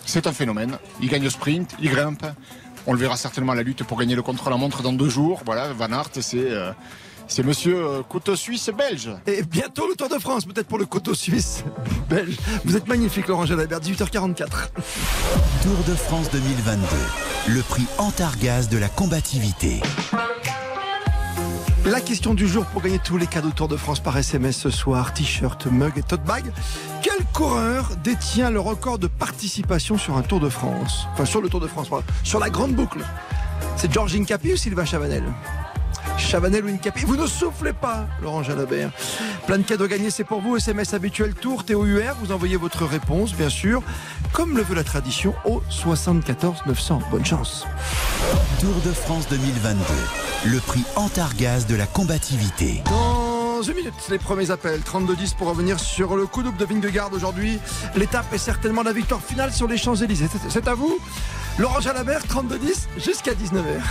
C'est 0.06 0.28
un 0.28 0.34
phénomène. 0.34 0.78
Il 1.02 1.10
gagne 1.10 1.26
au 1.26 1.30
sprint, 1.30 1.76
il 1.80 1.90
grimpe. 1.90 2.26
On 2.86 2.94
le 2.94 3.00
verra 3.00 3.16
certainement 3.18 3.54
à 3.54 3.56
la 3.56 3.64
lutte 3.64 3.84
pour 3.84 3.98
gagner 3.98 4.16
le 4.16 4.22
contre-la-montre 4.22 4.82
dans 4.82 4.94
deux 4.94 5.10
jours. 5.10 5.42
Voilà, 5.46 5.72
Van 5.74 5.92
Aert, 5.92 6.10
c'est 6.20 6.52
euh, 6.52 6.72
c'est 7.30 7.44
monsieur 7.46 7.78
euh, 7.78 8.02
couteau 8.04 8.36
suisse 8.36 8.70
belge. 8.76 9.10
Et 9.28 9.44
bientôt 9.44 9.88
le 9.88 9.96
Tour 9.96 10.10
de 10.10 10.20
France, 10.20 10.46
peut-être 10.46 10.68
pour 10.68 10.80
le 10.80 10.86
coteau 10.86 11.14
suisse 11.14 11.64
belge. 12.10 12.36
Vous 12.66 12.76
êtes 12.76 12.88
magnifique, 12.88 13.28
Laurent 13.28 13.46
Jalabert, 13.46 13.80
18h44. 13.80 14.36
Tour 15.62 15.78
de 15.88 15.96
France 15.96 16.30
2022. 16.32 16.86
Le 17.54 17.62
prix 17.62 17.86
Antargaz 18.00 18.68
de 18.68 18.78
la 18.78 18.90
combativité. 18.90 19.80
La 21.86 22.02
question 22.02 22.34
du 22.34 22.48
jour 22.48 22.66
pour 22.66 22.82
gagner 22.82 23.00
tous 23.00 23.18
les 23.18 23.28
cadeaux 23.28 23.52
Tour 23.52 23.68
de 23.68 23.78
France 23.78 24.00
par 24.00 24.18
SMS 24.18 24.58
ce 24.58 24.70
soir, 24.70 25.14
t-shirt, 25.14 25.68
mug 25.68 25.98
et 25.98 26.04
tote 26.04 26.24
bag. 26.24 26.52
Quel 27.02 27.26
coureur 27.34 27.92
détient 28.04 28.50
le 28.50 28.60
record 28.60 29.00
de 29.00 29.08
participation 29.08 29.98
sur 29.98 30.18
un 30.18 30.24
Tour 30.24 30.40
de 30.40 30.50
France? 30.50 31.08
Enfin, 31.14 31.26
sur 31.26 31.42
le 31.42 31.50
Tour 31.50 31.62
de 31.62 31.68
France, 31.68 31.90
sur 32.24 32.40
la 32.40 32.50
grande 32.50 32.74
boucle. 32.74 33.00
C'est 33.78 33.92
Georges 33.94 34.16
Incapi 34.16 34.54
ou 34.54 34.58
Sylvain 34.58 34.86
Chavanel? 34.86 35.24
Chavanel 36.20 36.66
ou 36.66 36.68
Incapi 36.68 37.06
Vous 37.06 37.16
ne 37.16 37.26
soufflez 37.26 37.74
pas, 37.74 38.06
Laurent 38.22 38.44
Jalabert. 38.44 38.92
Plein 39.48 39.58
de 39.58 39.64
cadeaux 39.64 39.88
gagnés, 39.88 40.12
c'est 40.12 40.24
pour 40.24 40.42
vous. 40.42 40.58
SMS 40.58 40.94
habituel 40.94 41.34
Tour, 41.34 41.64
TOUR. 41.66 41.86
Vous 42.22 42.32
envoyez 42.32 42.56
votre 42.58 42.86
réponse, 42.86 43.34
bien 43.34 43.50
sûr, 43.50 43.82
comme 44.34 44.56
le 44.56 44.62
veut 44.64 44.76
la 44.76 44.84
tradition, 44.84 45.34
au 45.46 45.62
74 45.70 46.60
900. 46.68 47.02
Bonne 47.10 47.26
chance. 47.26 47.66
Tour 48.60 48.76
de 48.86 48.92
France 48.92 49.28
2022. 49.30 49.80
Le 50.52 50.60
prix 50.60 50.84
Antargaz 50.96 51.66
de 51.66 51.76
la 51.76 51.88
combativité. 51.88 52.84
Dans 52.86 53.62
une 53.64 53.76
minute, 53.76 53.94
les 54.10 54.20
premiers 54.20 54.52
appels. 54.52 54.82
32-10 54.82 55.36
pour 55.36 55.48
revenir 55.48 55.80
sur 55.80 56.16
le 56.16 56.28
coup 56.28 56.44
double 56.44 56.58
de 56.58 56.66
Vingegaard 56.66 57.12
aujourd'hui. 57.14 57.60
L'étape 57.96 58.32
est 58.34 58.38
certainement 58.38 58.84
la 58.84 58.94
victoire 58.94 59.22
finale 59.22 59.52
sur 59.52 59.68
les 59.68 59.78
Champs-Élysées. 59.78 60.28
C'est- 60.32 60.50
C'est 60.50 60.68
à 60.68 60.76
vous. 60.76 60.98
Laurent 61.58 61.82
Jalabert, 61.82 62.22
32-10 62.28 62.88
jusqu'à 62.98 63.34
19h. 63.34 63.82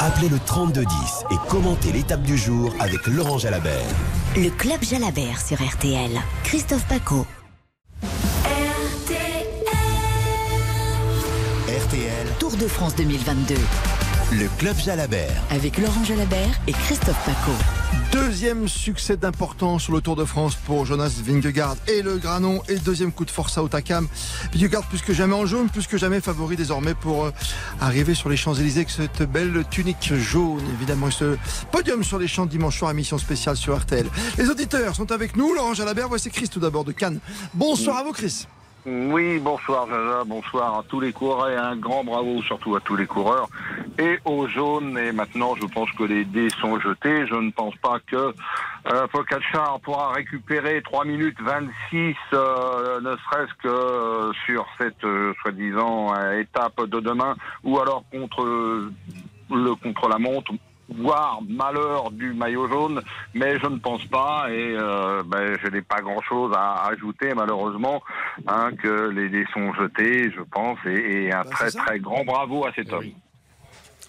Appelez 0.00 0.28
le 0.28 0.38
3210 0.38 1.24
et 1.30 1.48
commentez 1.48 1.92
l'étape 1.92 2.22
du 2.22 2.36
jour 2.36 2.72
avec 2.80 3.06
Laurent 3.06 3.38
Jalabert. 3.38 3.86
Le 4.36 4.50
club 4.50 4.82
Jalabert 4.82 5.40
sur 5.40 5.56
RTL. 5.60 6.10
Christophe 6.44 6.86
Paco. 6.86 7.26
RTL, 11.68 12.26
Tour 12.38 12.56
de 12.56 12.66
France 12.66 12.94
2022. 12.96 13.54
Le 14.32 14.46
club 14.58 14.76
Jalabert. 14.76 15.42
Avec 15.50 15.78
Laurent 15.78 16.04
Jalabert 16.04 16.60
et 16.66 16.72
Christophe 16.72 17.18
Paco. 17.24 17.52
Deuxième 18.12 18.68
succès 18.68 19.16
d'importance 19.16 19.84
sur 19.84 19.92
le 19.94 20.02
Tour 20.02 20.16
de 20.16 20.24
France 20.24 20.54
pour 20.54 20.84
Jonas 20.84 21.20
Vingegaard 21.24 21.76
et 21.86 22.02
le 22.02 22.18
Granon. 22.18 22.62
Et 22.68 22.76
deuxième 22.76 23.10
coup 23.10 23.24
de 23.24 23.30
force 23.30 23.56
à 23.56 23.62
Otakam. 23.62 24.06
Vingegaard 24.52 24.86
plus 24.86 25.00
que 25.00 25.14
jamais 25.14 25.34
en 25.34 25.46
jaune, 25.46 25.70
plus 25.70 25.86
que 25.86 25.96
jamais 25.96 26.20
favori 26.20 26.56
désormais 26.56 26.94
pour 26.94 27.24
euh, 27.24 27.32
arriver 27.80 28.14
sur 28.14 28.28
les 28.28 28.36
Champs-Élysées 28.36 28.80
avec 28.80 28.90
cette 28.90 29.22
belle 29.22 29.64
tunique 29.70 30.12
jaune. 30.14 30.62
Évidemment, 30.74 31.08
et 31.08 31.12
ce 31.12 31.38
podium 31.72 32.04
sur 32.04 32.18
les 32.18 32.28
champs 32.28 32.46
dimanche 32.46 32.78
soir, 32.78 32.90
émission 32.90 33.16
spéciale 33.16 33.56
sur 33.56 33.78
RTL. 33.78 34.06
Les 34.36 34.48
auditeurs 34.50 34.94
sont 34.94 35.10
avec 35.10 35.36
nous. 35.36 35.54
Laurent 35.54 35.72
Jalabert, 35.72 36.08
voici 36.08 36.30
Chris 36.30 36.48
tout 36.48 36.60
d'abord 36.60 36.84
de 36.84 36.92
Cannes. 36.92 37.20
Bonsoir 37.54 37.98
à 37.98 38.04
vous 38.04 38.12
Chris. 38.12 38.46
Oui, 38.86 39.40
bonsoir 39.40 39.86
Jaja, 39.88 40.22
bonsoir 40.24 40.78
à 40.78 40.82
tous 40.84 41.00
les 41.00 41.12
coureurs 41.12 41.50
et 41.50 41.56
un 41.56 41.76
grand 41.76 42.04
bravo 42.04 42.40
surtout 42.42 42.76
à 42.76 42.80
tous 42.80 42.96
les 42.96 43.06
coureurs 43.06 43.48
et 43.98 44.18
aux 44.24 44.46
jaunes. 44.46 44.96
Et 44.96 45.10
maintenant, 45.10 45.56
je 45.56 45.66
pense 45.66 45.90
que 45.92 46.04
les 46.04 46.24
dés 46.24 46.48
sont 46.60 46.78
jetés. 46.78 47.26
Je 47.26 47.34
ne 47.34 47.50
pense 47.50 47.74
pas 47.76 47.98
que 48.06 48.32
euh, 48.92 49.06
pourra 49.82 50.12
récupérer 50.12 50.80
3 50.82 51.04
minutes 51.04 51.40
26, 51.40 52.14
euh, 52.32 53.00
ne 53.00 53.16
serait-ce 53.16 53.54
que 53.62 53.68
euh, 53.68 54.32
sur 54.46 54.66
cette 54.78 55.04
euh, 55.04 55.34
soi-disant 55.42 56.14
euh, 56.14 56.40
étape 56.40 56.80
de 56.84 57.00
demain, 57.00 57.34
ou 57.64 57.80
alors 57.80 58.04
contre 58.12 58.44
le 59.50 59.74
contre-la-montre 59.74 60.52
voire 60.88 61.40
malheur 61.48 62.10
du 62.10 62.32
maillot 62.32 62.68
jaune, 62.68 63.02
mais 63.34 63.58
je 63.58 63.66
ne 63.66 63.78
pense 63.78 64.04
pas 64.06 64.46
et 64.50 64.74
euh, 64.76 65.22
ben, 65.24 65.56
je 65.62 65.68
n'ai 65.68 65.82
pas 65.82 66.00
grand-chose 66.00 66.52
à 66.56 66.86
ajouter 66.88 67.34
malheureusement 67.34 68.02
hein, 68.46 68.70
que 68.82 69.08
les 69.10 69.28
dés 69.28 69.46
sont 69.52 69.72
jetés, 69.74 70.30
je 70.30 70.42
pense, 70.42 70.78
et, 70.86 71.24
et 71.26 71.32
un 71.32 71.44
très 71.44 71.70
très 71.70 71.98
grand 71.98 72.24
bravo 72.24 72.66
à 72.66 72.72
cet 72.72 72.92
homme. 72.92 73.12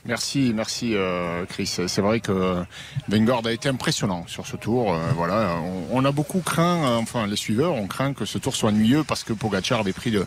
Merci, 0.06 0.53
merci 0.56 0.96
euh, 0.96 1.46
Chris. 1.46 1.68
C'est 1.68 2.01
vrai 2.01 2.20
que 2.22 2.63
Vanguard 3.10 3.46
a 3.46 3.51
été 3.51 3.68
impressionnant 3.68 4.24
sur 4.27 4.48
ce 4.48 4.56
tour. 4.56 4.94
Euh, 4.94 4.98
on, 5.12 5.84
on 5.91 6.06
a 6.06 6.12
beaucoup 6.12 6.39
craint, 6.39 6.84
euh, 6.86 6.98
enfin 6.98 7.27
les 7.27 7.36
suiveurs 7.36 7.74
ont 7.74 7.86
craint 7.86 8.13
que 8.13 8.24
ce 8.25 8.38
tour 8.38 8.56
soit 8.56 8.70
ennuyeux 8.70 9.03
parce 9.03 9.24
que 9.24 9.34
Pogacar 9.34 9.82
avait 9.82 9.91
pris 9.94 10.10
le- 10.10 10.25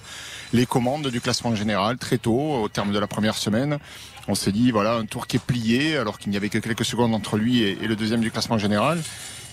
les 0.52 0.66
commandes 0.66 1.08
du 1.08 1.20
classement 1.22 1.54
général 1.54 1.96
très 1.96 2.18
tôt, 2.18 2.38
au 2.62 2.68
terme 2.68 2.92
de 2.92 2.98
la 2.98 3.06
première 3.06 3.36
semaine. 3.36 3.78
On 4.28 4.34
s'est 4.34 4.52
dit 4.52 4.70
voilà 4.70 4.94
un 4.96 5.06
tour 5.06 5.26
qui 5.26 5.36
est 5.36 5.42
plié 5.44 5.96
alors 5.96 6.18
qu'il 6.18 6.30
n'y 6.30 6.36
avait 6.36 6.50
que 6.50 6.58
quelques 6.58 6.84
secondes 6.84 7.14
entre 7.14 7.38
lui 7.38 7.62
et 7.62 7.74
le 7.74 7.96
deuxième 7.96 8.20
du 8.20 8.30
classement 8.30 8.58
général. 8.58 9.00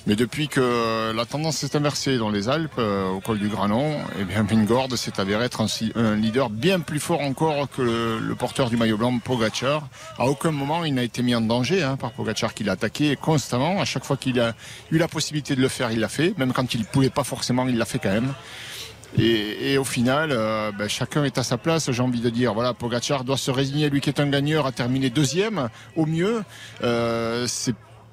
Mais 0.07 0.15
depuis 0.15 0.47
que 0.47 1.11
la 1.13 1.25
tendance 1.25 1.57
s'est 1.57 1.75
inversée 1.75 2.17
dans 2.17 2.29
les 2.29 2.49
Alpes, 2.49 2.71
euh, 2.79 3.09
au 3.09 3.19
col 3.19 3.37
du 3.37 3.47
Granon, 3.47 3.97
eh 4.19 4.23
bien 4.23 4.43
Vingord 4.43 4.97
s'est 4.97 5.19
avéré 5.19 5.45
être 5.45 5.61
un, 5.61 6.15
leader 6.15 6.49
bien 6.49 6.79
plus 6.79 6.99
fort 6.99 7.21
encore 7.21 7.67
que 7.69 7.81
le, 7.81 8.35
porteur 8.35 8.69
du 8.69 8.77
maillot 8.77 8.97
blanc, 8.97 9.17
Pogacar. 9.19 9.87
À 10.17 10.25
aucun 10.25 10.51
moment 10.51 10.85
il 10.85 10.93
n'a 10.93 11.03
été 11.03 11.21
mis 11.21 11.35
en 11.35 11.41
danger 11.41 11.83
hein, 11.83 11.97
par 11.97 12.11
Pogacar 12.11 12.53
qui 12.53 12.63
l'a 12.63 12.73
attaqué 12.73 13.15
constamment. 13.17 13.81
À 13.81 13.85
chaque 13.85 14.05
fois 14.05 14.17
qu'il 14.17 14.39
a 14.39 14.53
eu 14.91 14.97
la 14.97 15.07
possibilité 15.07 15.55
de 15.55 15.61
le 15.61 15.67
faire, 15.67 15.91
il 15.91 15.99
l'a 15.99 16.09
fait. 16.09 16.33
Même 16.37 16.53
quand 16.53 16.73
il 16.73 16.81
ne 16.81 16.85
pouvait 16.85 17.09
pas 17.09 17.23
forcément, 17.23 17.67
il 17.67 17.77
l'a 17.77 17.85
fait 17.85 17.99
quand 17.99 18.11
même. 18.11 18.33
Et, 19.17 19.77
au 19.77 19.83
final, 19.83 20.29
euh, 20.31 20.71
ben, 20.71 20.87
chacun 20.87 21.23
est 21.23 21.37
à 21.37 21.43
sa 21.43 21.57
place. 21.57 21.91
J'ai 21.91 22.03
envie 22.03 22.21
de 22.21 22.29
dire, 22.29 22.53
voilà, 22.53 22.73
Pogacar 22.73 23.23
doit 23.23 23.37
se 23.37 23.49
résigner, 23.49 23.89
lui 23.89 24.01
qui 24.01 24.09
est 24.09 24.19
un 24.19 24.27
gagneur, 24.27 24.67
à 24.67 24.71
terminer 24.71 25.09
deuxième 25.09 25.69
au 25.95 26.05
mieux. 26.05 26.43
Euh, 26.83 27.47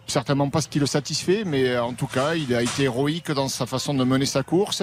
certainement 0.06 0.48
pas 0.50 0.60
ce 0.60 0.68
qui 0.68 0.78
le 0.78 0.86
satisfait, 0.86 1.42
mais 1.44 1.68
euh, 1.68 1.82
en 1.84 1.92
tout 1.92 2.06
cas, 2.06 2.34
il 2.34 2.54
a 2.54 2.62
été 2.62 2.84
héroïque 2.84 3.30
dans 3.30 3.48
sa 3.48 3.66
façon 3.66 3.94
de 3.94 4.04
mener 4.04 4.26
sa 4.26 4.42
course. 4.42 4.82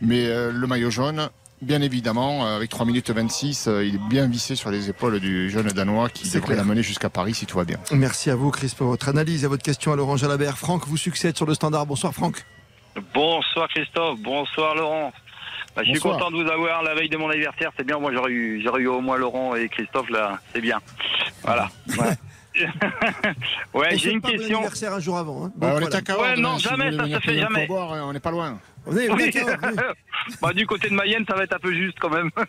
Mais 0.00 0.26
euh, 0.26 0.50
le 0.52 0.66
maillot 0.66 0.90
jaune, 0.90 1.28
bien 1.64 1.80
évidemment, 1.82 2.46
euh, 2.46 2.56
avec 2.56 2.70
3 2.70 2.86
minutes 2.86 3.10
26, 3.10 3.66
euh, 3.66 3.84
il 3.84 3.96
est 3.96 4.08
bien 4.08 4.26
vissé 4.26 4.54
sur 4.54 4.70
les 4.70 4.90
épaules 4.90 5.18
du 5.20 5.50
jeune 5.50 5.66
Danois 5.68 6.08
qui 6.08 6.24
devrait 6.24 6.40
clair. 6.40 6.58
la 6.58 6.64
mener 6.64 6.82
jusqu'à 6.82 7.10
Paris 7.10 7.34
si 7.34 7.46
tout 7.46 7.56
va 7.56 7.64
bien. 7.64 7.78
Merci 7.92 8.30
à 8.30 8.36
vous 8.36 8.50
Chris 8.50 8.72
pour 8.76 8.88
votre 8.88 9.08
analyse 9.08 9.44
et 9.44 9.46
votre 9.46 9.62
question 9.62 9.92
à 9.92 9.96
Laurent 9.96 10.16
Jalabert. 10.16 10.58
Franck 10.58 10.86
vous 10.86 10.96
succède 10.96 11.36
sur 11.36 11.46
le 11.46 11.54
standard. 11.54 11.86
Bonsoir 11.86 12.12
Franck. 12.12 12.44
Bonsoir 13.12 13.68
Christophe, 13.68 14.20
bonsoir 14.20 14.74
Laurent. 14.74 15.12
Bah, 15.74 15.82
je 15.84 15.90
suis 15.90 16.00
content 16.00 16.30
de 16.30 16.36
vous 16.36 16.48
avoir 16.48 16.84
la 16.84 16.94
veille 16.94 17.08
de 17.08 17.16
mon 17.16 17.28
anniversaire, 17.28 17.72
c'est 17.76 17.84
bien. 17.84 17.98
Moi 17.98 18.12
j'aurais 18.12 18.30
eu, 18.30 18.86
au 18.86 19.00
moins 19.00 19.16
Laurent 19.16 19.56
et 19.56 19.68
Christophe 19.68 20.08
là, 20.10 20.38
c'est 20.52 20.60
bien. 20.60 20.80
Voilà. 21.42 21.68
Ouais, 21.98 22.16
ouais 23.74 23.88
On 23.92 23.96
j'ai 23.96 24.12
une 24.12 24.20
pas 24.20 24.30
question. 24.30 24.56
anniversaire 24.58 24.92
un 24.94 25.00
jour 25.00 25.16
avant. 25.18 25.46
hein. 25.46 25.52
Bah, 25.56 25.70
Donc, 25.70 25.82
on 25.82 25.90
est 25.90 25.94
à 25.94 26.02
Cahors 26.02 26.22
Ouais, 26.22 26.36
non, 26.36 26.58
si 26.58 26.68
jamais, 26.68 26.92
ça 26.92 27.04
se 27.06 27.18
fait 27.20 27.38
jamais. 27.38 27.66
hein, 27.70 28.02
on 28.04 28.12
n'est 28.12 28.20
pas 28.20 28.30
loin. 28.30 28.58
Venez 28.86 29.08
à 29.10 29.14
Oui. 29.14 29.30
Cahors, 29.30 29.56
bah, 30.42 30.52
du 30.52 30.66
côté 30.66 30.88
de 30.88 30.94
Mayenne, 30.94 31.24
ça 31.28 31.34
va 31.34 31.44
être 31.44 31.54
un 31.54 31.58
peu 31.58 31.72
juste 31.74 31.98
quand 32.00 32.10
même. 32.10 32.30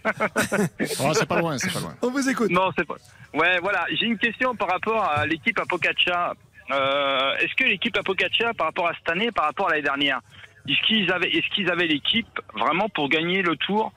Oh, 1.01 1.12
c'est 1.13 1.25
pas 1.25 1.39
loin, 1.39 1.57
c'est 1.57 1.74
pas 1.74 1.79
loin. 1.79 1.95
On 2.01 2.09
vous 2.12 2.29
écoute. 2.29 2.50
Non, 2.51 2.71
c'est 2.77 2.85
pas. 2.85 2.95
Ouais, 3.33 3.59
voilà. 3.62 3.85
J'ai 3.93 4.05
une 4.05 4.17
question 4.17 4.55
par 4.55 4.69
rapport 4.69 5.03
à 5.03 5.25
l'équipe 5.25 5.57
Apocacha. 5.59 6.33
Euh, 6.71 7.35
est-ce 7.38 7.53
que 7.55 7.63
l'équipe 7.63 7.95
Apocacha, 7.97 8.53
par 8.53 8.67
rapport 8.67 8.88
à 8.88 8.93
cette 8.93 9.09
année, 9.09 9.31
par 9.31 9.45
rapport 9.45 9.67
à 9.67 9.71
l'année 9.71 9.83
dernière, 9.83 10.21
est-ce 10.67 10.81
qu'ils 10.88 11.12
avaient, 11.12 11.29
est-ce 11.29 11.47
qu'ils 11.53 11.69
avaient 11.69 11.88
l'équipe 11.88 12.39
vraiment 12.55 12.89
pour 12.89 13.09
gagner 13.09 13.41
le 13.41 13.55
Tour 13.55 13.91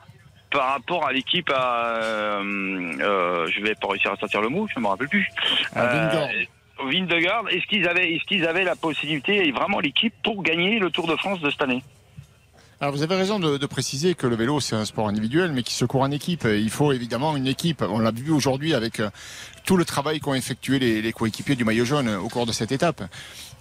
par 0.51 0.73
rapport 0.73 1.05
à 1.05 1.13
l'équipe 1.13 1.49
à, 1.53 1.95
euh, 1.95 2.93
euh, 2.99 3.47
je 3.47 3.61
vais 3.61 3.75
pas 3.75 3.87
réussir 3.87 4.11
à 4.11 4.15
sortir 4.15 4.41
le 4.41 4.49
mot, 4.49 4.67
je 4.73 4.79
me 4.79 4.87
rappelle 4.87 5.09
plus. 5.09 5.29
À 5.75 5.85
Vingegaard. 5.87 7.45
Euh, 7.45 7.49
est-ce 7.49 7.65
qu'ils 7.67 7.87
avaient, 7.87 8.13
est-ce 8.13 8.23
qu'ils 8.23 8.47
avaient 8.47 8.63
la 8.63 8.75
possibilité 8.75 9.47
et 9.47 9.51
vraiment 9.51 9.79
l'équipe 9.79 10.13
pour 10.23 10.41
gagner 10.43 10.79
le 10.79 10.89
Tour 10.89 11.07
de 11.07 11.15
France 11.15 11.41
de 11.41 11.49
cette 11.49 11.61
année? 11.61 11.83
Alors 12.81 12.95
vous 12.95 13.03
avez 13.03 13.15
raison 13.15 13.39
de, 13.39 13.65
préciser 13.65 14.15
que 14.15 14.25
le 14.25 14.37
vélo 14.37 14.61
c'est 14.61 14.75
un 14.75 14.85
sport 14.85 15.09
individuel 15.09 15.51
mais 15.51 15.63
qui 15.63 15.73
se 15.73 15.83
court 15.83 15.99
en 16.01 16.11
équipe. 16.11 16.45
Il 16.49 16.69
faut 16.69 16.93
évidemment 16.93 17.35
une 17.35 17.47
équipe. 17.47 17.81
On 17.81 17.99
l'a 17.99 18.11
vu 18.11 18.31
aujourd'hui 18.31 18.73
avec 18.73 19.01
euh, 19.01 19.09
tout 19.65 19.75
le 19.75 19.83
travail 19.83 20.21
qu'ont 20.21 20.33
effectué 20.33 20.79
les, 20.79 21.11
coéquipiers 21.11 21.57
du 21.57 21.65
maillot 21.65 21.83
jaune 21.83 22.07
au 22.07 22.29
cours 22.29 22.45
de 22.45 22.53
cette 22.53 22.71
étape. 22.71 23.03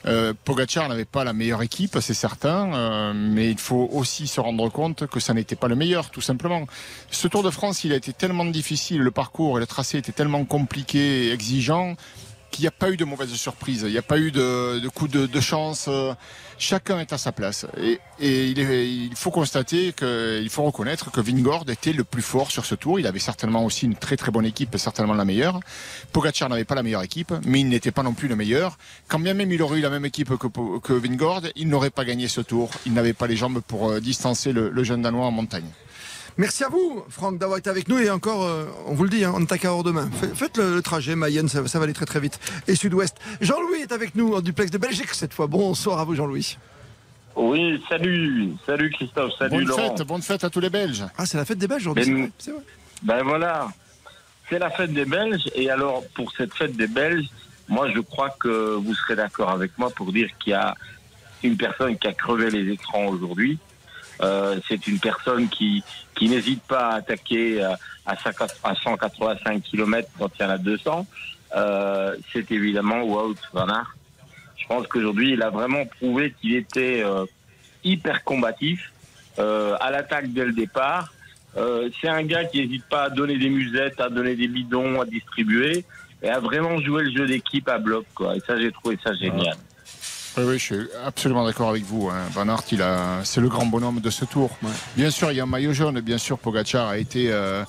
Euh, 0.07 0.35
Pogacar 0.45 0.89
n'avait 0.89 1.05
pas 1.05 1.25
la 1.25 1.33
meilleure 1.33 1.63
équipe, 1.63 1.99
c'est 2.01 2.15
certain, 2.15 2.73
euh, 2.73 3.13
mais 3.13 3.51
il 3.51 3.59
faut 3.59 3.89
aussi 3.93 4.29
se 4.29 4.41
rendre 4.41 4.69
compte 4.69 5.09
que 5.09 5.19
ça 5.19 5.35
n'était 5.35 5.57
pas 5.57 5.67
le 5.67 5.75
meilleur, 5.75 6.11
tout 6.11 6.21
simplement. 6.21 6.69
Ce 7.11 7.27
Tour 7.27 7.43
de 7.43 7.51
France, 7.51 7.83
il 7.83 7.93
a 7.93 7.97
été 7.97 8.13
tellement 8.13 8.45
difficile, 8.45 9.01
le 9.01 9.11
parcours 9.11 9.59
et 9.59 9.61
le 9.61 9.67
tracé 9.67 9.99
étaient 9.99 10.13
tellement 10.13 10.45
compliqués 10.45 11.27
et 11.27 11.33
exigeants 11.33 11.97
qu'il 12.51 12.63
n'y 12.63 12.69
a 12.69 12.73
pas 12.73 12.91
eu 12.91 12.97
de 12.97 13.05
mauvaise 13.05 13.33
surprise, 13.35 13.83
il 13.87 13.93
n'y 13.93 13.99
a 13.99 14.03
pas 14.03 14.19
eu 14.19 14.31
de, 14.31 14.79
de 14.79 14.89
coup 14.89 15.09
de, 15.09 15.41
chance. 15.41 15.87
euh, 15.89 16.15
Chacun 16.61 16.99
est 16.99 17.13
à 17.13 17.19
sa 17.19 17.31
place. 17.31 17.67
Et, 17.81 18.01
il, 18.21 19.15
faut 19.15 19.31
constater 19.31 19.93
que, 19.93 20.41
il 20.43 20.49
faut 20.49 20.65
reconnaître 20.65 21.11
que 21.13 21.21
Vingord 21.21 21.65
était 21.69 21.93
le 21.93 22.03
plus 22.03 22.23
fort 22.23 22.51
sur 22.51 22.65
ce 22.65 22.75
tour. 22.75 22.99
Il 22.99 23.07
avait 23.07 23.21
certainement 23.21 23.65
aussi 23.65 23.87
une 23.87 23.95
très 23.95 24.17
très 24.17 24.33
bonne 24.33 24.45
équipe, 24.45 24.77
certainement 24.77 25.15
la 25.15 25.25
meilleure. 25.25 25.61
Pogacar 26.13 26.49
n'avait 26.49 26.65
pas 26.65 26.75
la 26.75 26.83
meilleure 26.83 27.05
équipe, 27.05 27.33
mais 27.45 27.61
il 27.61 27.69
n'était 27.69 27.93
pas 27.93 28.03
non 28.03 28.13
plus 28.13 28.27
le 28.27 28.35
meilleur. 28.35 28.77
Quand 29.07 29.21
bien 29.21 29.35
même 29.35 29.53
il 29.53 29.63
aurait 29.63 29.79
eu 29.79 29.83
la 29.83 29.91
même 29.91 30.05
équipe 30.05 30.37
que, 30.37 30.49
que 30.79 30.93
Vingord, 30.93 31.43
il 31.55 31.69
n'aurait 31.69 31.91
pas 31.91 32.05
gagné 32.05 32.27
ce 32.27 32.41
tour. 32.41 32.71
Il 32.87 32.93
n'avait 32.93 33.13
pas 33.13 33.29
les 33.29 33.37
jambes 33.37 33.61
pour 33.61 33.91
euh, 33.91 34.01
distancer 34.01 34.53
le 34.53 34.83
jeune 34.83 35.03
Danois 35.03 35.27
en 35.27 35.31
montagne. 35.31 35.71
Merci 36.39 36.63
à 36.63 36.69
vous, 36.69 37.03
Franck, 37.09 37.39
d'avoir 37.39 37.59
été 37.59 37.69
avec 37.69 37.89
nous. 37.89 37.99
Et 37.99 38.11
encore, 38.11 38.45
euh, 38.45 38.65
on 38.87 38.95
vous 38.95 39.03
le 39.03 39.11
dit, 39.11 39.25
hein, 39.25 39.33
on 39.35 39.43
attaque 39.43 39.65
à 39.65 39.73
hors 39.73 39.83
demain. 39.83 40.09
Faites, 40.21 40.35
faites 40.37 40.57
le, 40.57 40.77
le 40.77 40.83
trajet, 40.83 41.17
Mayenne, 41.17 41.49
ça, 41.49 41.67
ça 41.67 41.79
va 41.79 41.85
aller 41.85 41.93
très 41.93 42.07
très 42.07 42.21
vite. 42.21 42.39
Et 42.69 42.77
sud-ouest. 42.77 43.17
Jean-Louis 43.41 43.81
est 43.83 43.91
avec 43.93 44.15
nous 44.15 44.35
en 44.35 44.41
duplex 44.41 44.71
de 44.71 44.79
Belgique 44.79 45.13
cette 45.15 45.35
fois. 45.35 45.49
Bonsoir 45.49 45.99
à 45.99 46.05
vous, 46.05 46.15
Jean-Louis. 46.15 46.57
Oui, 47.35 47.83
salut, 47.89 48.51
salut 48.67 48.91
Christophe, 48.91 49.33
salut 49.39 49.51
bonne 49.59 49.65
Laurent. 49.67 49.97
fête, 49.97 50.07
bonne 50.07 50.23
fête 50.23 50.45
à 50.45 50.51
tous 50.51 50.61
les 50.61 50.71
Belges. 50.71 51.05
Ah, 51.17 51.27
c'est 51.27 51.37
la 51.39 51.45
fête 51.45 51.59
des 51.59 51.67
Belges 51.69 51.83
aujourd'hui. 51.87 52.05
c'est 52.05 52.11
Mais- 52.13 52.21
vrai, 52.23 52.31
c'est 52.39 52.51
vrai. 52.53 52.63
Ben 53.03 53.23
voilà, 53.23 53.69
c'est 54.49 54.59
la 54.59 54.71
fête 54.71 54.93
des 54.93 55.05
Belges. 55.05 55.49
Et 55.55 55.71
alors, 55.71 56.05
pour 56.15 56.33
cette 56.37 56.55
fête 56.55 56.77
des 56.77 56.87
Belges, 56.89 57.27
moi, 57.69 57.89
je 57.95 58.01
crois 58.01 58.31
que 58.31 58.75
vous 58.77 58.95
serez 58.95 59.15
d'accord 59.17 59.51
avec 59.51 59.77
moi 59.79 59.91
pour 59.91 60.13
dire 60.13 60.29
qu'il 60.41 60.53
y 60.53 60.55
a 60.55 60.75
une 61.45 61.57
personne 61.57 61.97
qui 61.99 62.07
a 62.09 62.13
crevé 62.13 62.51
les 62.51 62.73
écrans 62.73 63.07
aujourd'hui. 63.07 63.59
Euh, 64.21 64.59
c'est 64.69 64.87
une 64.87 64.99
personne 64.99 65.49
qui, 65.49 65.83
qui 66.15 66.29
n'hésite 66.29 66.63
pas 66.63 66.89
à 66.89 66.95
attaquer 66.97 67.63
euh, 67.63 67.71
à, 68.05 68.17
50 68.17 68.57
à 68.65 68.75
185 68.75 69.63
km 69.63 70.09
quand 70.19 70.31
il 70.39 70.43
y 70.43 70.47
en 70.47 70.51
a 70.51 70.59
200. 70.59 71.07
Euh, 71.57 72.17
c'est 72.33 72.51
évidemment 72.51 73.03
Wout 73.03 73.37
van 73.53 73.69
Aert. 73.69 73.97
Je 74.57 74.67
pense 74.67 74.87
qu'aujourd'hui, 74.87 75.33
il 75.33 75.43
a 75.43 75.51
vraiment 75.51 75.87
prouvé 75.87 76.35
qu'il 76.41 76.55
était 76.55 77.03
euh, 77.03 77.25
hyper 77.85 78.25
combatif, 78.25 78.93
euh, 79.39 79.77
à 79.81 79.91
l'attaque 79.91 80.33
dès 80.33 80.45
le 80.45 80.53
départ. 80.53 81.13
C'est 82.01 82.09
un 82.09 82.23
gars 82.23 82.45
qui 82.45 82.61
n'hésite 82.61 82.85
pas 82.85 83.05
à 83.05 83.11
donner 83.11 83.37
des 83.37 83.49
musettes, 83.49 84.01
à 84.01 84.09
donner 84.09 84.37
des 84.37 84.47
bidons, 84.47 85.01
à 85.01 85.05
distribuer 85.05 85.85
et 86.23 86.29
à 86.29 86.39
vraiment 86.39 86.79
jouer 86.79 87.03
le 87.03 87.11
jeu 87.11 87.27
d'équipe 87.27 87.69
à 87.69 87.79
bloc. 87.79 88.07
Quoi. 88.15 88.37
Et 88.37 88.41
ça, 88.47 88.57
j'ai 88.61 88.71
trouvé 88.71 88.97
ça 89.03 89.13
génial. 89.15 89.57
Oui, 90.39 90.45
oui, 90.47 90.59
je 90.59 90.65
suis 90.65 90.89
absolument 91.05 91.45
d'accord 91.45 91.69
avec 91.69 91.85
vous. 91.85 92.09
Hein. 92.09 92.19
Van 92.33 92.49
Aert, 92.49 92.63
il 92.71 92.81
a, 92.81 93.25
c'est 93.25 93.41
le 93.41 93.49
grand 93.49 93.67
bonhomme 93.67 94.01
de 94.01 94.11
ce 94.11 94.25
tour. 94.25 94.51
Bien 94.97 95.11
sûr, 95.11 95.33
il 95.33 95.37
y 95.37 95.41
a 95.41 95.43
un 95.43 95.47
maillot 95.47 95.73
jaune. 95.73 96.01
Bien 96.01 96.19
sûr, 96.19 96.39
Pogacar 96.39 96.89
a 96.89 96.99
été, 96.99 97.33
euh, 97.33 97.65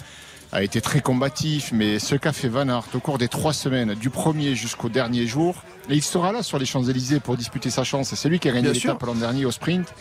a 0.52 0.62
été 0.62 0.80
très 0.80 1.02
combatif. 1.02 1.72
Mais 1.74 1.98
ce 1.98 2.16
qu'a 2.16 2.32
fait 2.32 2.48
Van 2.48 2.68
Aert 2.70 2.86
au 2.94 3.00
cours 3.00 3.18
des 3.18 3.28
trois 3.28 3.54
semaines, 3.54 3.96
du 3.96 4.12
premier 4.12 4.54
jusqu'au 4.56 4.90
dernier 4.90 5.26
jour, 5.26 5.64
et 5.90 5.96
il 5.96 6.04
sera 6.04 6.32
là 6.32 6.44
sur 6.44 6.60
les 6.60 6.66
Champs-Élysées 6.66 7.20
pour 7.20 7.38
disputer 7.38 7.72
sa 7.72 7.84
chance. 7.84 8.14
C'est 8.14 8.30
lui 8.30 8.38
qui 8.40 8.50
a 8.50 8.52
gagné 8.52 8.72
l'étape 8.72 9.02
l'an 9.02 9.16
dernier 9.16 9.46
au 9.46 9.52
sprint. 9.52 9.92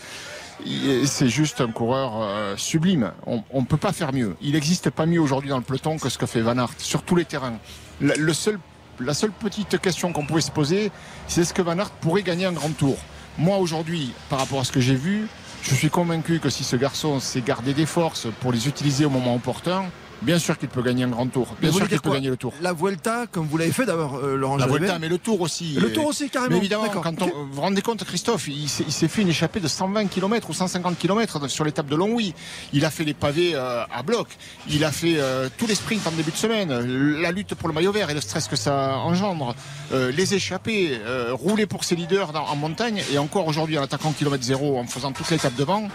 C'est 1.06 1.28
juste 1.28 1.60
un 1.62 1.70
coureur 1.70 2.14
euh, 2.16 2.54
sublime. 2.56 3.12
On 3.26 3.60
ne 3.60 3.64
peut 3.64 3.76
pas 3.76 3.92
faire 3.92 4.12
mieux. 4.12 4.36
Il 4.42 4.52
n'existe 4.52 4.90
pas 4.90 5.06
mieux 5.06 5.20
aujourd'hui 5.20 5.48
dans 5.48 5.56
le 5.56 5.62
peloton 5.64 5.96
que 5.96 6.10
ce 6.10 6.18
que 6.18 6.26
fait 6.26 6.42
Van 6.42 6.58
Aert 6.58 6.72
sur 6.78 7.02
tous 7.02 7.16
les 7.16 7.24
terrains. 7.24 7.58
Le, 8.00 8.12
le 8.14 8.32
seul, 8.34 8.58
la 9.00 9.14
seule 9.14 9.30
petite 9.30 9.80
question 9.80 10.12
qu'on 10.12 10.26
pouvait 10.26 10.40
se 10.40 10.50
poser, 10.50 10.90
c'est 11.26 11.42
est-ce 11.42 11.54
que 11.54 11.62
Van 11.62 11.78
Aert 11.78 11.90
pourrait 11.90 12.22
gagner 12.22 12.46
un 12.46 12.52
grand 12.52 12.70
tour? 12.70 12.96
Moi 13.38 13.56
aujourd'hui, 13.58 14.12
par 14.28 14.38
rapport 14.40 14.60
à 14.60 14.64
ce 14.64 14.72
que 14.72 14.80
j'ai 14.80 14.94
vu, 14.94 15.28
je 15.62 15.74
suis 15.74 15.90
convaincu 15.90 16.40
que 16.40 16.50
si 16.50 16.64
ce 16.64 16.76
garçon 16.76 17.20
s'est 17.20 17.40
gardé 17.40 17.74
des 17.74 17.86
forces 17.86 18.26
pour 18.40 18.52
les 18.52 18.68
utiliser 18.68 19.04
au 19.04 19.10
moment 19.10 19.34
opportun, 19.34 19.84
bien 20.22 20.38
sûr 20.38 20.58
qu'il 20.58 20.68
peut 20.68 20.82
gagner 20.82 21.04
un 21.04 21.08
grand 21.08 21.26
tour. 21.26 21.54
Bien 21.60 21.72
sûr 21.72 21.88
qu'il 21.88 22.00
peut 22.00 22.10
gagner 22.12 22.28
le 22.30 22.36
tour. 22.36 22.52
La 22.60 22.72
Vuelta, 22.72 23.26
comme 23.30 23.46
vous 23.46 23.56
l'avez 23.58 23.72
fait 23.72 23.86
d'abord, 23.86 24.16
euh, 24.16 24.36
Laurent 24.36 24.56
La 24.56 24.66
Jalabert. 24.66 24.80
Vuelta, 24.80 24.98
mais 24.98 25.08
le 25.08 25.18
tour 25.18 25.40
aussi. 25.40 25.74
Le 25.74 25.92
tour 25.92 26.06
aussi, 26.06 26.28
carrément. 26.30 26.52
Mais 26.52 26.58
évidemment, 26.58 26.88
quand 26.88 27.22
on, 27.22 27.26
vous 27.26 27.52
vous 27.52 27.60
rendez 27.60 27.82
compte, 27.82 28.04
Christophe, 28.04 28.48
il 28.48 28.68
s'est 28.68 29.08
fait 29.08 29.22
une 29.22 29.28
échappée 29.28 29.60
de 29.60 29.68
120 29.68 30.06
km 30.06 30.50
ou 30.50 30.52
150 30.52 30.98
km 30.98 31.48
sur 31.48 31.64
l'étape 31.64 31.86
de 31.88 31.96
Longwy. 31.96 32.34
Il 32.72 32.84
a 32.84 32.90
fait 32.90 33.04
les 33.04 33.14
pavés 33.14 33.52
euh, 33.54 33.84
à 33.92 34.02
bloc. 34.02 34.28
Il 34.68 34.84
a 34.84 34.92
fait 34.92 35.14
euh, 35.18 35.48
tous 35.56 35.66
les 35.66 35.74
sprints 35.74 36.06
en 36.06 36.12
début 36.12 36.30
de 36.30 36.36
semaine. 36.36 37.20
La 37.20 37.32
lutte 37.32 37.54
pour 37.54 37.68
le 37.68 37.74
maillot 37.74 37.92
vert 37.92 38.10
et 38.10 38.14
le 38.14 38.20
stress 38.20 38.48
que 38.48 38.56
ça 38.56 38.96
engendre. 38.98 39.54
Euh, 39.92 40.10
les 40.12 40.34
échappées, 40.34 40.98
rouler 41.32 41.66
pour 41.66 41.84
ses 41.84 41.96
leaders 41.96 42.32
dans- 42.32 42.44
en 42.46 42.56
montagne. 42.56 43.02
Et 43.12 43.18
encore 43.18 43.46
aujourd'hui, 43.46 43.78
en 43.78 43.82
attaquant 43.82 44.12
kilomètre 44.12 44.44
zéro, 44.44 44.78
en 44.78 44.86
faisant 44.86 45.12
toute 45.12 45.30
l'étape 45.30 45.54
devant. 45.54 45.88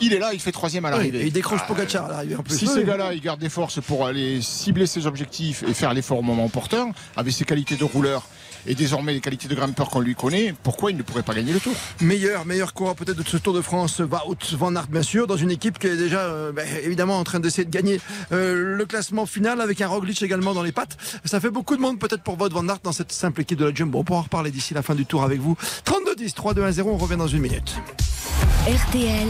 Il 0.00 0.12
est 0.12 0.18
là, 0.18 0.30
il 0.32 0.40
fait 0.40 0.52
troisième 0.52 0.84
à 0.84 0.90
l'arrivée. 0.90 1.22
il 1.26 1.32
décroche 1.32 1.60
Ah, 1.64 1.66
Pogacar 1.68 2.06
à 2.06 2.08
l'arrivée 2.08 2.36
en 2.36 2.42
plus. 2.42 2.58
si 2.58 2.64
Oui, 2.66 2.72
ces 2.72 2.80
oui. 2.80 2.84
gars-là, 2.86 3.12
ils 3.14 3.20
gardent 3.20 3.40
des 3.40 3.48
forces 3.48 3.80
pour 3.80 4.06
aller 4.06 4.40
cibler 4.40 4.86
ses 4.86 5.06
objectifs 5.06 5.62
et 5.68 5.74
faire 5.74 5.92
l'effort 5.94 6.18
au 6.18 6.22
moment 6.22 6.44
opportun, 6.46 6.90
avec 7.16 7.32
ses 7.32 7.44
qualités 7.44 7.76
de 7.76 7.84
rouleur 7.84 8.26
et 8.66 8.74
désormais 8.74 9.12
les 9.12 9.20
qualités 9.20 9.48
de 9.48 9.54
grimpeur 9.54 9.90
qu'on 9.90 10.00
lui 10.00 10.14
connaît, 10.14 10.54
pourquoi 10.62 10.90
il 10.90 10.96
ne 10.96 11.02
pourrait 11.02 11.22
pas 11.22 11.34
gagner 11.34 11.52
le 11.52 11.60
tour? 11.60 11.74
Meilleur, 12.00 12.44
meilleur 12.46 12.74
coureur 12.74 12.94
peut-être 12.94 13.16
de 13.16 13.28
ce 13.28 13.36
Tour 13.36 13.54
de 13.54 13.62
France, 13.62 14.00
Wout 14.00 14.56
van 14.56 14.74
Aert 14.76 14.86
bien 14.88 15.02
sûr, 15.02 15.26
dans 15.26 15.36
une 15.36 15.50
équipe 15.50 15.78
qui 15.78 15.86
est 15.88 15.96
déjà 15.96 16.20
euh, 16.20 16.52
bah, 16.52 16.62
évidemment 16.84 17.18
en 17.18 17.24
train 17.24 17.40
d'essayer 17.40 17.64
de 17.64 17.70
gagner 17.70 18.00
euh, 18.32 18.76
le 18.76 18.86
classement 18.86 19.26
final 19.26 19.60
avec 19.60 19.80
un 19.80 19.88
Roglic 19.88 20.22
également 20.22 20.54
dans 20.54 20.62
les 20.62 20.72
pattes. 20.72 20.96
Ça 21.24 21.40
fait 21.40 21.50
beaucoup 21.50 21.76
de 21.76 21.80
monde 21.80 21.98
peut-être 21.98 22.22
pour 22.22 22.40
Wout 22.40 22.50
van 22.52 22.68
Aert 22.68 22.80
dans 22.82 22.92
cette 22.92 23.12
simple 23.12 23.40
équipe 23.40 23.58
de 23.58 23.66
la 23.66 23.74
Jumbo. 23.74 23.98
On 24.00 24.04
pourra 24.04 24.20
en 24.20 24.22
reparler 24.22 24.50
d'ici 24.50 24.74
la 24.74 24.82
fin 24.82 24.94
du 24.94 25.06
tour 25.06 25.22
avec 25.22 25.40
vous. 25.40 25.56
32-10, 25.84 26.34
3-2-1-0, 26.34 26.82
on 26.82 26.96
revient 26.96 27.16
dans 27.16 27.28
une 27.28 27.40
minute. 27.40 27.76
RTL. 28.66 29.28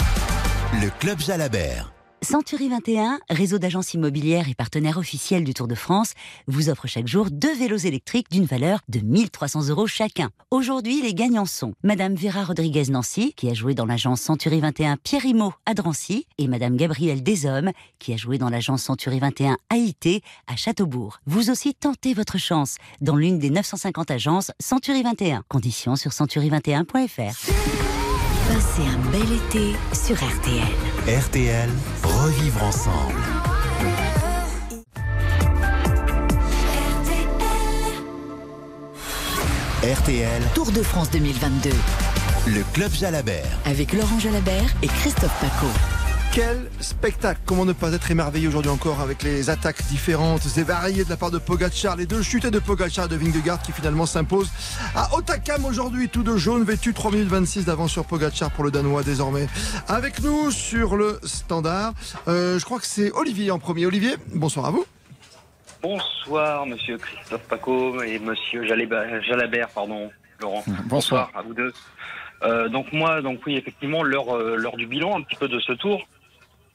Le 0.81 0.91
Club 1.01 1.21
Jalabert. 1.21 1.93
Century 2.23 2.69
21, 2.69 3.19
réseau 3.31 3.59
d'agences 3.59 3.95
immobilières 3.95 4.49
et 4.49 4.55
partenaire 4.55 4.97
officiel 4.97 5.43
du 5.43 5.55
Tour 5.55 5.67
de 5.67 5.75
France, 5.75 6.13
vous 6.47 6.71
offre 6.71 6.87
chaque 6.87 7.09
jour 7.09 7.31
deux 7.33 7.53
vélos 7.53 7.79
électriques 7.79 8.31
d'une 8.31 8.45
valeur 8.45 8.79
de 8.89 9.01
1300 9.01 9.69
euros 9.71 9.89
chacun. 9.89 10.31
Aujourd'hui, 10.53 11.03
les 11.03 11.15
gagnants 11.15 11.47
sont 11.47 11.75
Madame 11.83 12.15
Vera 12.15 12.45
Rodriguez-Nancy, 12.45 13.35
qui 13.35 13.51
a 13.51 13.55
joué 13.55 13.75
dans 13.75 13.87
l'agence 13.87 14.21
Century 14.21 14.61
21 14.61 14.99
Pierre 14.99 15.25
Immo 15.25 15.53
à 15.67 15.75
Drancy, 15.75 16.29
et 16.39 16.47
Madame 16.47 16.77
Gabrielle 16.77 17.25
Deshommes, 17.25 17.73
qui 17.99 18.13
a 18.13 18.17
joué 18.17 18.39
dans 18.39 18.51
l'agence 18.51 18.85
Century 18.85 19.19
21 19.19 19.57
AIT 19.75 20.23
à 20.47 20.55
Châteaubourg. 20.55 21.19
Vous 21.27 21.51
aussi 21.51 21.75
tentez 21.75 22.15
votre 22.15 22.39
chance 22.39 22.77
dans 23.01 23.17
l'une 23.17 23.41
des 23.41 23.51
950 23.51 24.13
agences 24.13 24.53
Century 24.61 25.03
21. 25.03 25.43
Conditions 25.49 25.97
sur 25.97 26.13
century21.fr. 26.13 28.02
Passez 28.53 28.83
un 28.83 29.11
bel 29.11 29.33
été 29.33 29.77
sur 29.95 30.15
RTL. 30.15 31.21
RTL, 31.21 31.71
revivre 32.03 32.63
ensemble. 32.63 33.19
RTL, 39.83 40.43
Tour 40.55 40.71
de 40.71 40.83
France 40.83 41.11
2022 41.11 41.71
le 42.47 42.63
Club 42.73 42.93
Jalabert. 42.93 43.47
avec 43.65 43.93
Laurent 43.93 44.19
Jalabert 44.19 44.75
et 44.83 44.89
Christophe 44.89 45.35
Paco. 45.41 45.71
Quel 46.35 46.71
spectacle 46.81 47.41
Comment 47.45 47.67
ne 47.67 47.75
pas 47.75 47.93
être 47.93 48.11
émerveillé 48.11 48.49
aujourd'hui 48.49 48.71
encore 48.71 49.03
avec 49.03 49.23
les 49.23 49.51
attaques 49.51 49.83
différentes 49.89 50.57
et 50.57 50.63
variées 50.63 51.05
de 51.05 51.11
la 51.11 51.19
part 51.19 51.31
de 51.31 51.37
Pogacar, 51.37 51.95
les 51.95 52.07
deux 52.07 52.23
chutées 52.23 52.51
de 52.51 52.59
Pogacar 52.59 53.05
et 53.05 53.09
de 53.09 53.17
Vingegaard 53.17 53.61
qui 53.61 53.71
finalement 53.71 54.07
s'imposent 54.07 54.51
à 54.97 55.15
Otakam 55.15 55.67
aujourd'hui, 55.67 56.09
tout 56.09 56.23
de 56.23 56.35
jaune 56.39 56.65
vêtu, 56.65 56.95
3 56.95 57.11
minutes 57.11 57.29
26 57.29 57.67
d'avance 57.67 57.93
sur 57.93 58.07
Pogacar 58.07 58.51
pour 58.51 58.65
le 58.65 58.71
Danois 58.71 59.03
désormais. 59.03 59.47
Avec 59.89 60.21
nous 60.21 60.51
sur 60.51 60.97
le 60.97 61.21
standard, 61.23 61.93
euh, 62.29 62.59
je 62.59 62.65
crois 62.65 62.79
que 62.79 62.87
c'est 62.87 63.13
Olivier 63.13 63.51
en 63.51 63.59
premier. 63.59 63.85
Olivier, 63.85 64.15
bonsoir 64.35 64.65
à 64.65 64.71
vous. 64.71 64.87
Bonsoir, 65.83 66.65
monsieur 66.65 66.97
Christophe 66.97 67.43
Paco 67.43 68.03
et 68.03 68.19
monsieur 68.19 68.65
Jalabert, 68.65 69.69
pardon, 69.69 70.11
Laurent. 70.41 70.65
Bonsoir. 70.87 71.31
à 71.35 71.43
vous 71.43 71.53
deux. 71.53 71.75
Euh, 72.43 72.69
donc 72.69 72.91
moi, 72.93 73.21
donc 73.21 73.41
oui, 73.47 73.57
effectivement, 73.57 74.03
l'heure 74.03 74.35
euh, 74.35 74.57
l'heure 74.57 74.77
du 74.77 74.87
bilan 74.87 75.19
un 75.19 75.23
petit 75.23 75.37
peu 75.37 75.49
de 75.49 75.61
ce 75.61 75.73
tour. 75.73 76.09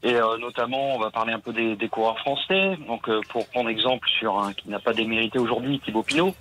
Et 0.02 0.14
euh, 0.14 0.38
notamment, 0.38 0.94
on 0.94 0.98
va 0.98 1.10
parler 1.10 1.32
un 1.32 1.40
peu 1.40 1.52
des, 1.52 1.74
des 1.74 1.88
coureurs 1.88 2.18
français. 2.20 2.76
Donc 2.86 3.08
euh, 3.08 3.20
pour 3.30 3.46
prendre 3.48 3.68
exemple 3.68 4.08
sur 4.08 4.38
un 4.38 4.52
qui 4.52 4.68
n'a 4.68 4.78
pas 4.78 4.92
démérité 4.92 5.38
aujourd'hui, 5.38 5.80
Thibaut 5.80 6.02
Pinot. 6.02 6.34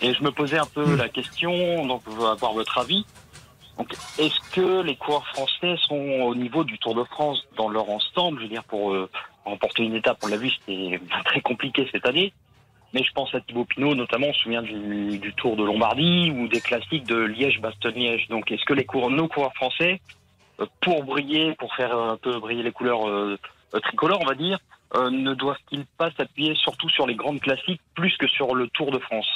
Et 0.00 0.14
je 0.14 0.22
me 0.22 0.32
posais 0.32 0.58
un 0.58 0.66
peu 0.66 0.96
la 0.96 1.08
question, 1.08 1.86
donc 1.86 2.02
je 2.06 2.12
veux 2.12 2.26
avoir 2.26 2.54
votre 2.54 2.78
avis. 2.78 3.04
Donc 3.78 3.92
est-ce 4.18 4.40
que 4.52 4.82
les 4.82 4.96
coureurs 4.96 5.26
français 5.28 5.76
sont 5.86 6.22
au 6.22 6.34
niveau 6.34 6.64
du 6.64 6.78
Tour 6.78 6.94
de 6.94 7.04
France 7.04 7.42
dans 7.56 7.68
leur 7.68 7.88
ensemble? 7.90 8.38
Je 8.38 8.44
veux 8.44 8.48
dire, 8.48 8.64
pour 8.64 8.92
euh, 8.92 9.08
remporter 9.44 9.82
une 9.82 9.94
étape, 9.94 10.18
on 10.22 10.28
l'a 10.28 10.36
vu, 10.36 10.50
c'était 10.50 11.00
très 11.24 11.40
compliqué 11.40 11.88
cette 11.92 12.06
année. 12.06 12.32
Mais 12.94 13.02
je 13.04 13.12
pense 13.12 13.34
à 13.34 13.40
Thibaut 13.40 13.64
Pinot, 13.64 13.94
notamment, 13.94 14.28
on 14.28 14.34
se 14.34 14.40
souvient 14.40 14.60
du, 14.60 15.18
du 15.18 15.32
Tour 15.34 15.56
de 15.56 15.64
Lombardie 15.64 16.30
ou 16.30 16.46
des 16.48 16.60
classiques 16.60 17.04
de 17.04 17.16
Liège-Bastogne-Liège. 17.16 18.28
Donc, 18.28 18.52
est-ce 18.52 18.64
que 18.66 18.74
les 18.74 18.84
coureurs, 18.84 19.08
nos 19.08 19.28
coureurs 19.28 19.54
français 19.54 19.98
pour 20.80 21.04
briller, 21.04 21.54
pour 21.58 21.74
faire 21.74 21.96
un 21.96 22.16
peu 22.16 22.38
briller 22.40 22.62
les 22.62 22.72
couleurs 22.72 23.08
euh, 23.08 23.38
tricolores, 23.82 24.20
on 24.22 24.26
va 24.26 24.34
dire, 24.34 24.58
euh, 24.96 25.10
ne 25.10 25.34
doivent-ils 25.34 25.84
pas 25.98 26.10
s'appuyer 26.16 26.54
surtout 26.54 26.88
sur 26.90 27.06
les 27.06 27.14
grandes 27.14 27.40
classiques 27.40 27.80
plus 27.94 28.16
que 28.18 28.26
sur 28.28 28.54
le 28.54 28.68
Tour 28.68 28.90
de 28.90 28.98
France 28.98 29.26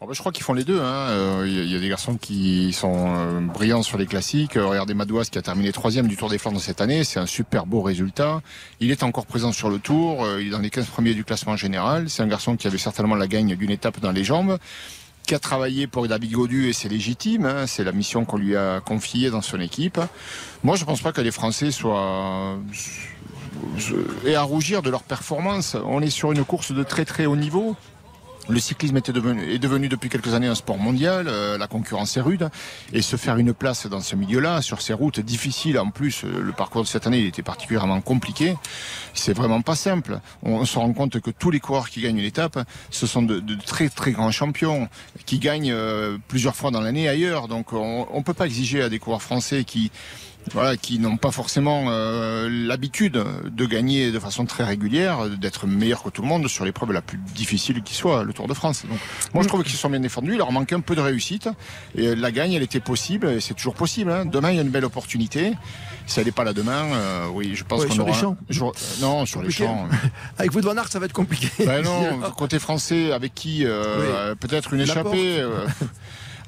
bah, 0.00 0.06
je 0.12 0.20
crois 0.20 0.30
qu'ils 0.30 0.44
font 0.44 0.52
les 0.52 0.62
deux. 0.62 0.80
hein. 0.80 1.08
Euh, 1.10 1.44
Il 1.44 1.68
y, 1.68 1.74
a 1.74 1.80
des 1.80 1.88
garçons 1.88 2.16
qui 2.16 2.72
sont 2.72 3.42
brillants 3.42 3.82
sur 3.82 3.98
les 3.98 4.06
classiques. 4.06 4.52
Regardez 4.54 4.94
Madouas 4.94 5.24
qui 5.24 5.38
a 5.38 5.42
terminé 5.42 5.72
troisième 5.72 6.06
du 6.06 6.16
Tour 6.16 6.28
des 6.28 6.38
Flandres 6.38 6.60
cette 6.60 6.80
année. 6.80 7.02
C'est 7.02 7.18
un 7.18 7.26
super 7.26 7.66
beau 7.66 7.82
résultat. 7.82 8.40
Il 8.78 8.92
est 8.92 9.02
encore 9.02 9.26
présent 9.26 9.50
sur 9.50 9.70
le 9.70 9.80
Tour. 9.80 10.24
Il 10.38 10.46
est 10.46 10.50
dans 10.50 10.60
les 10.60 10.70
15 10.70 10.86
premiers 10.86 11.14
du 11.14 11.24
classement 11.24 11.56
général. 11.56 12.08
C'est 12.08 12.22
un 12.22 12.28
garçon 12.28 12.56
qui 12.56 12.68
avait 12.68 12.78
certainement 12.78 13.16
la 13.16 13.26
gagne 13.26 13.56
d'une 13.56 13.72
étape 13.72 13.98
dans 13.98 14.12
les 14.12 14.22
jambes 14.22 14.58
qui 15.28 15.34
a 15.34 15.38
travaillé 15.38 15.86
pour 15.86 16.08
David 16.08 16.32
Godu 16.32 16.70
et 16.70 16.72
c'est 16.72 16.88
légitime, 16.88 17.44
hein. 17.44 17.66
c'est 17.66 17.84
la 17.84 17.92
mission 17.92 18.24
qu'on 18.24 18.38
lui 18.38 18.56
a 18.56 18.80
confiée 18.80 19.28
dans 19.28 19.42
son 19.42 19.60
équipe. 19.60 20.00
Moi, 20.64 20.74
je 20.74 20.86
pense 20.86 21.02
pas 21.02 21.12
que 21.12 21.20
les 21.20 21.30
Français 21.30 21.70
soient 21.70 22.56
et 24.24 24.36
à 24.36 24.42
rougir 24.42 24.80
de 24.80 24.88
leur 24.88 25.02
performance. 25.02 25.76
On 25.84 26.00
est 26.00 26.08
sur 26.08 26.32
une 26.32 26.46
course 26.46 26.72
de 26.72 26.82
très 26.82 27.04
très 27.04 27.26
haut 27.26 27.36
niveau. 27.36 27.76
Le 28.48 28.60
cyclisme 28.60 28.96
était 28.96 29.12
devenu, 29.12 29.52
est 29.52 29.58
devenu 29.58 29.88
depuis 29.88 30.08
quelques 30.08 30.32
années 30.32 30.46
un 30.46 30.54
sport 30.54 30.78
mondial, 30.78 31.28
euh, 31.28 31.58
la 31.58 31.66
concurrence 31.66 32.16
est 32.16 32.22
rude, 32.22 32.48
et 32.94 33.02
se 33.02 33.16
faire 33.16 33.36
une 33.36 33.52
place 33.52 33.86
dans 33.86 34.00
ce 34.00 34.16
milieu-là, 34.16 34.62
sur 34.62 34.80
ces 34.80 34.94
routes 34.94 35.20
difficiles, 35.20 35.78
en 35.78 35.90
plus, 35.90 36.24
euh, 36.24 36.40
le 36.40 36.52
parcours 36.52 36.82
de 36.82 36.86
cette 36.86 37.06
année 37.06 37.26
était 37.26 37.42
particulièrement 37.42 38.00
compliqué, 38.00 38.56
c'est 39.12 39.34
vraiment 39.34 39.60
pas 39.60 39.74
simple. 39.74 40.20
On, 40.42 40.64
se 40.64 40.78
rend 40.78 40.92
compte 40.94 41.20
que 41.20 41.30
tous 41.30 41.50
les 41.50 41.60
coureurs 41.60 41.90
qui 41.90 42.00
gagnent 42.00 42.18
une 42.18 42.24
étape, 42.24 42.58
ce 42.90 43.06
sont 43.06 43.22
de, 43.22 43.42
très 43.66 43.90
très 43.90 44.12
grands 44.12 44.30
champions, 44.30 44.88
qui 45.26 45.38
gagnent 45.38 45.72
euh, 45.72 46.16
plusieurs 46.28 46.56
fois 46.56 46.70
dans 46.70 46.80
l'année 46.80 47.06
ailleurs, 47.06 47.48
donc 47.48 47.74
on, 47.74 48.06
on 48.10 48.22
peut 48.22 48.34
pas 48.34 48.46
exiger 48.46 48.82
à 48.82 48.88
des 48.88 48.98
coureurs 48.98 49.22
français 49.22 49.64
qui 49.64 49.90
voilà, 50.52 50.76
qui 50.76 50.98
n'ont 50.98 51.16
pas 51.16 51.30
forcément 51.30 51.86
euh, 51.88 52.48
l'habitude 52.50 53.22
de 53.44 53.66
gagner 53.66 54.10
de 54.12 54.18
façon 54.18 54.44
très 54.46 54.64
régulière, 54.64 55.28
d'être 55.30 55.66
meilleurs 55.66 56.02
que 56.02 56.10
tout 56.10 56.22
le 56.22 56.28
monde 56.28 56.48
sur 56.48 56.64
l'épreuve 56.64 56.92
la 56.92 57.02
plus 57.02 57.18
difficile 57.34 57.82
qui 57.82 57.94
soit, 57.94 58.24
le 58.24 58.32
Tour 58.32 58.48
de 58.48 58.54
France. 58.54 58.84
Donc, 58.88 58.98
moi, 59.34 59.42
je 59.42 59.48
trouve 59.48 59.62
qu'ils 59.62 59.74
sont 59.76 59.90
bien 59.90 60.00
défendus. 60.00 60.32
Il 60.32 60.38
leur 60.38 60.52
manque 60.52 60.72
un 60.72 60.80
peu 60.80 60.94
de 60.94 61.00
réussite. 61.00 61.48
Et 61.94 62.14
la 62.14 62.30
gagne, 62.32 62.52
elle 62.52 62.62
était 62.62 62.80
possible, 62.80 63.28
et 63.28 63.40
c'est 63.40 63.54
toujours 63.54 63.74
possible. 63.74 64.10
hein. 64.10 64.24
Demain, 64.26 64.50
il 64.50 64.56
y 64.56 64.58
a 64.58 64.62
une 64.62 64.70
belle 64.70 64.84
opportunité. 64.84 65.52
Si 66.06 66.18
elle 66.20 66.26
n'est 66.26 66.32
pas 66.32 66.44
là 66.44 66.52
demain, 66.54 66.84
euh, 66.94 67.26
oui, 67.32 67.52
je 67.54 67.64
pense 67.64 67.82
Ouais, 67.82 67.88
qu'on 67.88 67.94
sur 67.94 68.04
les 68.04 68.10
aura. 68.12 68.20
champs. 68.20 68.36
je- 68.48 68.64
euh, 68.64 68.70
non, 69.02 69.26
sur 69.26 69.42
les 69.42 69.50
champs. 69.50 69.86
Avec 70.38 70.52
vous 70.52 70.60
de 70.60 70.64
Van 70.66 70.74
Aert, 70.76 70.88
ça 70.88 70.98
va 70.98 71.04
être 71.06 71.12
compliqué. 71.12 71.48
Ben 71.66 71.82
non, 71.82 72.18
côté 72.36 72.58
français, 72.58 73.12
avec 73.12 73.34
qui 73.34 73.64
euh, 73.66 74.34
peut-être 74.34 74.72
une 74.72 74.80
échappée. 74.80 75.42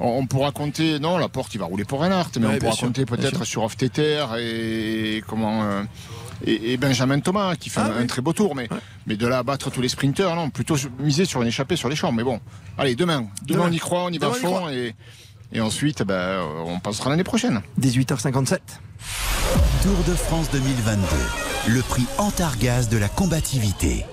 on, 0.01 0.09
on 0.19 0.27
pourra 0.27 0.51
compter. 0.53 0.99
Non, 0.99 1.19
la 1.19 1.29
porte, 1.29 1.55
il 1.55 1.59
va 1.59 1.67
rouler 1.67 1.85
pour 1.85 2.01
Reinhardt, 2.01 2.31
mais 2.41 2.47
Ouais, 2.47 2.55
on 2.57 2.59
pourra 2.59 2.73
sûr, 2.73 2.87
compter 2.89 3.05
peut-être 3.07 3.45
sur 3.45 3.63
Hofteter 3.63 4.25
et 4.39 5.23
comment. 5.27 5.63
euh, 5.63 5.83
et, 6.47 6.73
et 6.73 6.77
Benjamin 6.79 7.21
Thomas 7.21 7.55
qui 7.55 7.69
fait 7.69 7.81
Ah 7.85 7.91
un, 8.01 8.07
très 8.07 8.23
beau 8.23 8.33
tour, 8.33 8.55
mais, 8.55 8.67
mais 9.07 9.17
de 9.17 9.27
là 9.27 9.39
à 9.39 9.43
battre 9.43 9.71
tous 9.71 9.83
les 9.83 9.89
sprinteurs, 9.91 10.35
non, 10.37 10.49
plutôt 10.49 10.77
miser 10.99 11.27
sur 11.27 11.43
une 11.43 11.49
échappée 11.49 11.77
sur 11.77 11.89
les 11.91 11.97
champs. 11.97 12.13
Mais 12.13 12.23
bon, 12.25 12.41
allez, 12.79 12.95
demain, 12.97 13.27
demain, 13.43 13.65
Demain. 13.65 13.65
on 13.69 13.73
y 13.73 13.79
croit, 13.79 14.05
on 14.05 14.09
y 14.11 14.17
va 14.19 14.29
à 14.29 14.33
fond 14.33 14.69
et, 14.71 14.95
et 15.53 15.61
ensuite, 15.61 16.03
ben, 16.03 16.41
on 16.67 16.79
passera 16.81 17.11
l'année 17.11 17.25
prochaine. 17.25 17.61
18h57. 17.79 18.59
Tour 19.83 19.97
de 20.09 20.15
France 20.15 20.51
2022. 20.51 21.03
Le 21.75 21.83
prix 21.83 22.07
Antargaz 22.17 22.89
de 22.89 22.97
la 22.97 23.09
combativité. 23.09 24.07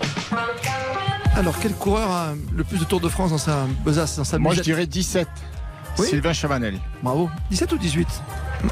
Alors, 1.36 1.58
quel 1.62 1.74
coureur 1.74 2.10
a 2.12 2.34
le 2.56 2.64
plus 2.64 2.80
de 2.80 2.84
Tour 2.84 3.00
de 3.00 3.08
France 3.10 3.30
dans 3.32 3.38
sa 3.38 3.68
besace, 3.86 4.18
dans 4.18 4.24
sa 4.24 4.38
Moi, 4.40 4.54
je 4.56 4.62
dirais 4.62 4.88
17. 4.88 5.28
Oui. 6.00 6.08
Sylvain 6.08 6.34
Chavanel. 6.34 6.80
Bravo. 7.04 7.30
17 7.50 7.72
ou 7.74 7.78
18 7.78 8.08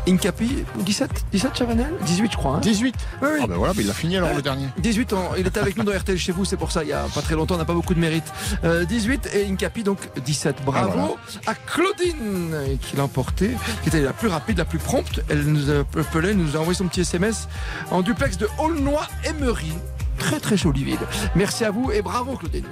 Incapi, 0.08 0.64
17 0.80 1.26
17 1.32 1.58
Chavanel 1.58 1.92
18, 2.06 2.32
je 2.32 2.38
crois. 2.38 2.56
hein 2.56 2.60
18 2.60 2.96
Oui, 3.22 3.28
oui. 3.34 3.40
Ah 3.44 3.48
ben 3.48 3.56
voilà, 3.56 3.74
il 3.78 3.88
a 3.90 3.94
fini 3.94 4.18
alors 4.18 4.30
Euh, 4.30 4.36
le 4.36 4.42
dernier. 4.42 4.66
18 4.80 5.14
ans, 5.14 5.32
il 5.38 5.46
était 5.46 5.60
avec 5.60 5.78
nous 5.78 5.84
dans 5.84 5.92
RTL 5.96 6.18
chez 6.18 6.32
vous, 6.32 6.44
c'est 6.44 6.58
pour 6.58 6.72
ça, 6.72 6.84
il 6.84 6.90
y 6.90 6.94
a 6.94 7.04
pas 7.14 7.22
très 7.22 7.36
longtemps, 7.36 7.54
on 7.56 7.60
n'a 7.60 7.66
pas 7.66 7.74
beaucoup 7.76 7.94
de 7.94 8.00
mérite. 8.00 8.24
Euh, 8.64 8.84
18 8.86 9.30
et 9.36 9.46
Incapi, 9.48 9.84
donc 9.84 10.00
17. 10.24 10.58
Bravo 10.66 10.90
Ah, 10.92 10.96
voilà. 10.96 11.14
à 11.46 11.54
Claudine 11.54 12.56
qui 12.82 12.96
l'a 12.98 13.04
emporté, 13.04 13.52
qui 13.84 13.90
était 13.90 14.02
la 14.02 14.14
plus 14.14 14.28
rapide, 14.28 14.58
la 14.58 14.66
plus 14.66 14.80
prompte. 14.80 15.22
Elle 15.30 15.44
nous 15.44 15.70
appelait, 15.70 16.30
elle 16.32 16.38
nous 16.38 16.56
a 16.58 16.60
envoyé 16.60 16.76
son 16.78 16.88
petit 16.88 17.02
SMS 17.02 17.48
en 17.92 18.02
duplex 18.02 18.38
de 18.38 18.48
Aulnoy-Emery. 18.58 19.72
Très 20.18 20.40
très 20.40 20.58
jolie 20.58 20.84
ville. 20.84 20.98
Merci 21.36 21.64
à 21.64 21.70
vous 21.72 21.92
et 21.92 22.02
bravo 22.02 22.38
Claudine. 22.38 22.66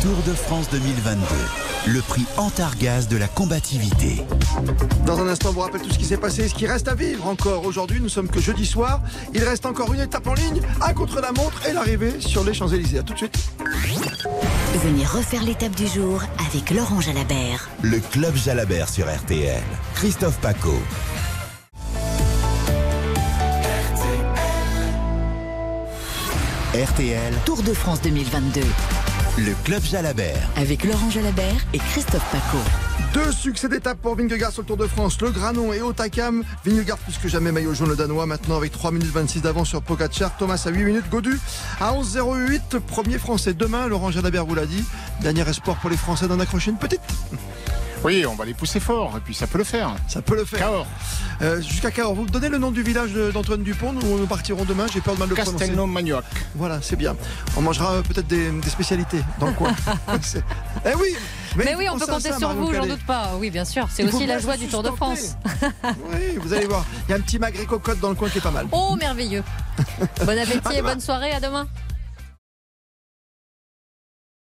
Tour 0.00 0.16
de 0.26 0.32
France 0.32 0.68
2022. 0.70 1.24
Le 1.92 2.00
prix 2.00 2.24
Antargaz 2.36 3.08
de 3.08 3.16
la 3.16 3.28
combativité. 3.28 4.22
Dans 5.04 5.18
un 5.20 5.28
instant, 5.28 5.50
on 5.50 5.52
vous 5.52 5.60
rappelle 5.60 5.80
tout 5.80 5.90
ce 5.90 5.98
qui 5.98 6.04
s'est 6.04 6.16
passé, 6.16 6.48
ce 6.48 6.54
qui 6.54 6.66
reste 6.66 6.88
à 6.88 6.94
vivre 6.94 7.26
encore 7.26 7.64
aujourd'hui. 7.64 8.00
Nous 8.00 8.08
sommes 8.08 8.28
que 8.28 8.40
jeudi 8.40 8.64
soir. 8.64 9.00
Il 9.34 9.42
reste 9.42 9.66
encore 9.66 9.92
une 9.92 10.00
étape 10.00 10.26
en 10.26 10.34
ligne, 10.34 10.60
un 10.80 10.92
contre 10.92 11.20
la 11.20 11.32
montre 11.32 11.66
et 11.66 11.72
l'arrivée 11.72 12.20
sur 12.20 12.44
les 12.44 12.54
Champs-Élysées. 12.54 12.98
À 12.98 13.02
tout 13.02 13.12
de 13.12 13.18
suite. 13.18 13.36
Venez 14.84 15.04
refaire 15.04 15.42
l'étape 15.42 15.74
du 15.74 15.86
jour 15.86 16.22
avec 16.48 16.70
Laurent 16.70 17.00
Jalabert. 17.00 17.68
Le 17.82 17.98
Club 17.98 18.36
Jalabert 18.36 18.88
sur 18.88 19.06
RTL. 19.06 19.62
Christophe 19.94 20.38
Paco. 20.38 20.74
RTL, 26.74 27.34
Tour 27.44 27.62
de 27.62 27.72
France 27.72 28.00
2022 28.02 28.60
le 29.38 29.54
Club 29.64 29.82
Jalabert. 29.82 30.48
avec 30.56 30.84
Laurent 30.84 31.10
Jalabert 31.10 31.54
et 31.72 31.78
Christophe 31.78 32.24
Paco. 32.32 32.58
Deux 33.14 33.30
succès 33.32 33.68
d'étape 33.68 33.98
pour 33.98 34.16
Vingegaard 34.16 34.52
sur 34.52 34.62
le 34.62 34.66
Tour 34.66 34.76
de 34.76 34.86
France. 34.86 35.20
Le 35.20 35.30
Granon 35.30 35.72
et 35.72 35.80
Otakam. 35.80 36.42
Vingegaard 36.64 36.98
plus 36.98 37.18
que 37.18 37.28
jamais 37.28 37.52
maillot 37.52 37.72
jaune 37.72 37.90
le 37.90 37.96
Danois. 37.96 38.26
Maintenant 38.26 38.56
avec 38.56 38.72
3 38.72 38.90
minutes 38.90 39.12
26 39.12 39.42
d'avance 39.42 39.68
sur 39.68 39.82
Pogacar. 39.82 40.36
Thomas 40.36 40.62
à 40.66 40.70
8 40.70 40.84
minutes. 40.84 41.08
Godu 41.10 41.38
à 41.80 41.92
11,08. 41.92 42.80
Premier 42.80 43.18
Français 43.18 43.54
demain. 43.54 43.86
Laurent 43.86 44.10
Jalabert 44.10 44.44
vous 44.44 44.54
l'a 44.54 44.66
dit. 44.66 44.84
Dernier 45.22 45.48
espoir 45.48 45.76
pour 45.76 45.90
les 45.90 45.96
Français 45.96 46.26
d'en 46.26 46.40
accrocher 46.40 46.70
une 46.70 46.78
petite. 46.78 47.00
Oui, 48.04 48.24
on 48.26 48.34
va 48.34 48.44
les 48.44 48.54
pousser 48.54 48.80
fort, 48.80 49.14
et 49.16 49.20
puis 49.20 49.34
ça 49.34 49.46
peut 49.46 49.58
le 49.58 49.64
faire. 49.64 49.90
Ça 50.06 50.22
peut 50.22 50.36
le 50.36 50.44
faire. 50.44 50.60
Cahors. 50.60 50.86
Euh, 51.42 51.60
Jusqu'à 51.60 51.90
Cahors. 51.90 52.14
Vous 52.14 52.22
me 52.24 52.28
donnez 52.28 52.48
le 52.48 52.58
nom 52.58 52.70
du 52.70 52.82
village 52.82 53.12
d'Antoine 53.12 53.62
Dupont 53.62 53.94
où 53.94 54.18
nous 54.18 54.26
partirons 54.26 54.64
demain. 54.64 54.86
J'ai 54.92 55.00
peur 55.00 55.14
de 55.14 55.18
mal 55.20 55.28
le 55.28 55.34
prononcer. 55.34 55.58
Castelnau-Magnoac. 55.58 56.24
Voilà, 56.54 56.78
c'est 56.80 56.96
bien. 56.96 57.16
On 57.56 57.60
mangera 57.62 57.94
euh, 57.94 58.02
peut-être 58.02 58.26
des, 58.28 58.50
des 58.50 58.70
spécialités 58.70 59.20
dans 59.40 59.46
le 59.46 59.52
coin. 59.52 59.72
Eh 60.84 60.94
oui 60.94 61.08
Mais 61.56 61.74
oui, 61.76 61.86
on 61.90 61.98
peut 61.98 62.06
compter 62.06 62.30
ça, 62.30 62.38
sur 62.38 62.48
Marion 62.48 62.64
vous, 62.66 62.74
j'en 62.74 62.86
doute 62.86 63.04
pas. 63.04 63.30
Oui, 63.38 63.50
bien 63.50 63.64
sûr. 63.64 63.88
C'est 63.90 64.04
aussi 64.04 64.26
la 64.26 64.38
joie 64.38 64.56
du 64.56 64.66
Tour 64.68 64.82
de 64.82 64.90
France. 64.90 65.36
Oui, 66.12 66.38
vous 66.40 66.52
allez 66.52 66.66
voir. 66.66 66.84
Il 67.08 67.10
y 67.10 67.14
a 67.14 67.16
un 67.16 67.20
petit 67.20 67.38
magret 67.38 67.64
cocotte 67.64 68.00
dans 68.00 68.10
le 68.10 68.14
coin 68.14 68.28
qui 68.28 68.38
est 68.38 68.42
pas 68.42 68.50
mal. 68.50 68.66
Oh, 68.72 68.96
merveilleux. 68.98 69.42
Bon 70.24 70.38
appétit 70.38 70.76
et 70.76 70.82
bonne 70.82 71.00
soirée. 71.00 71.32
À 71.32 71.40
demain. 71.40 71.66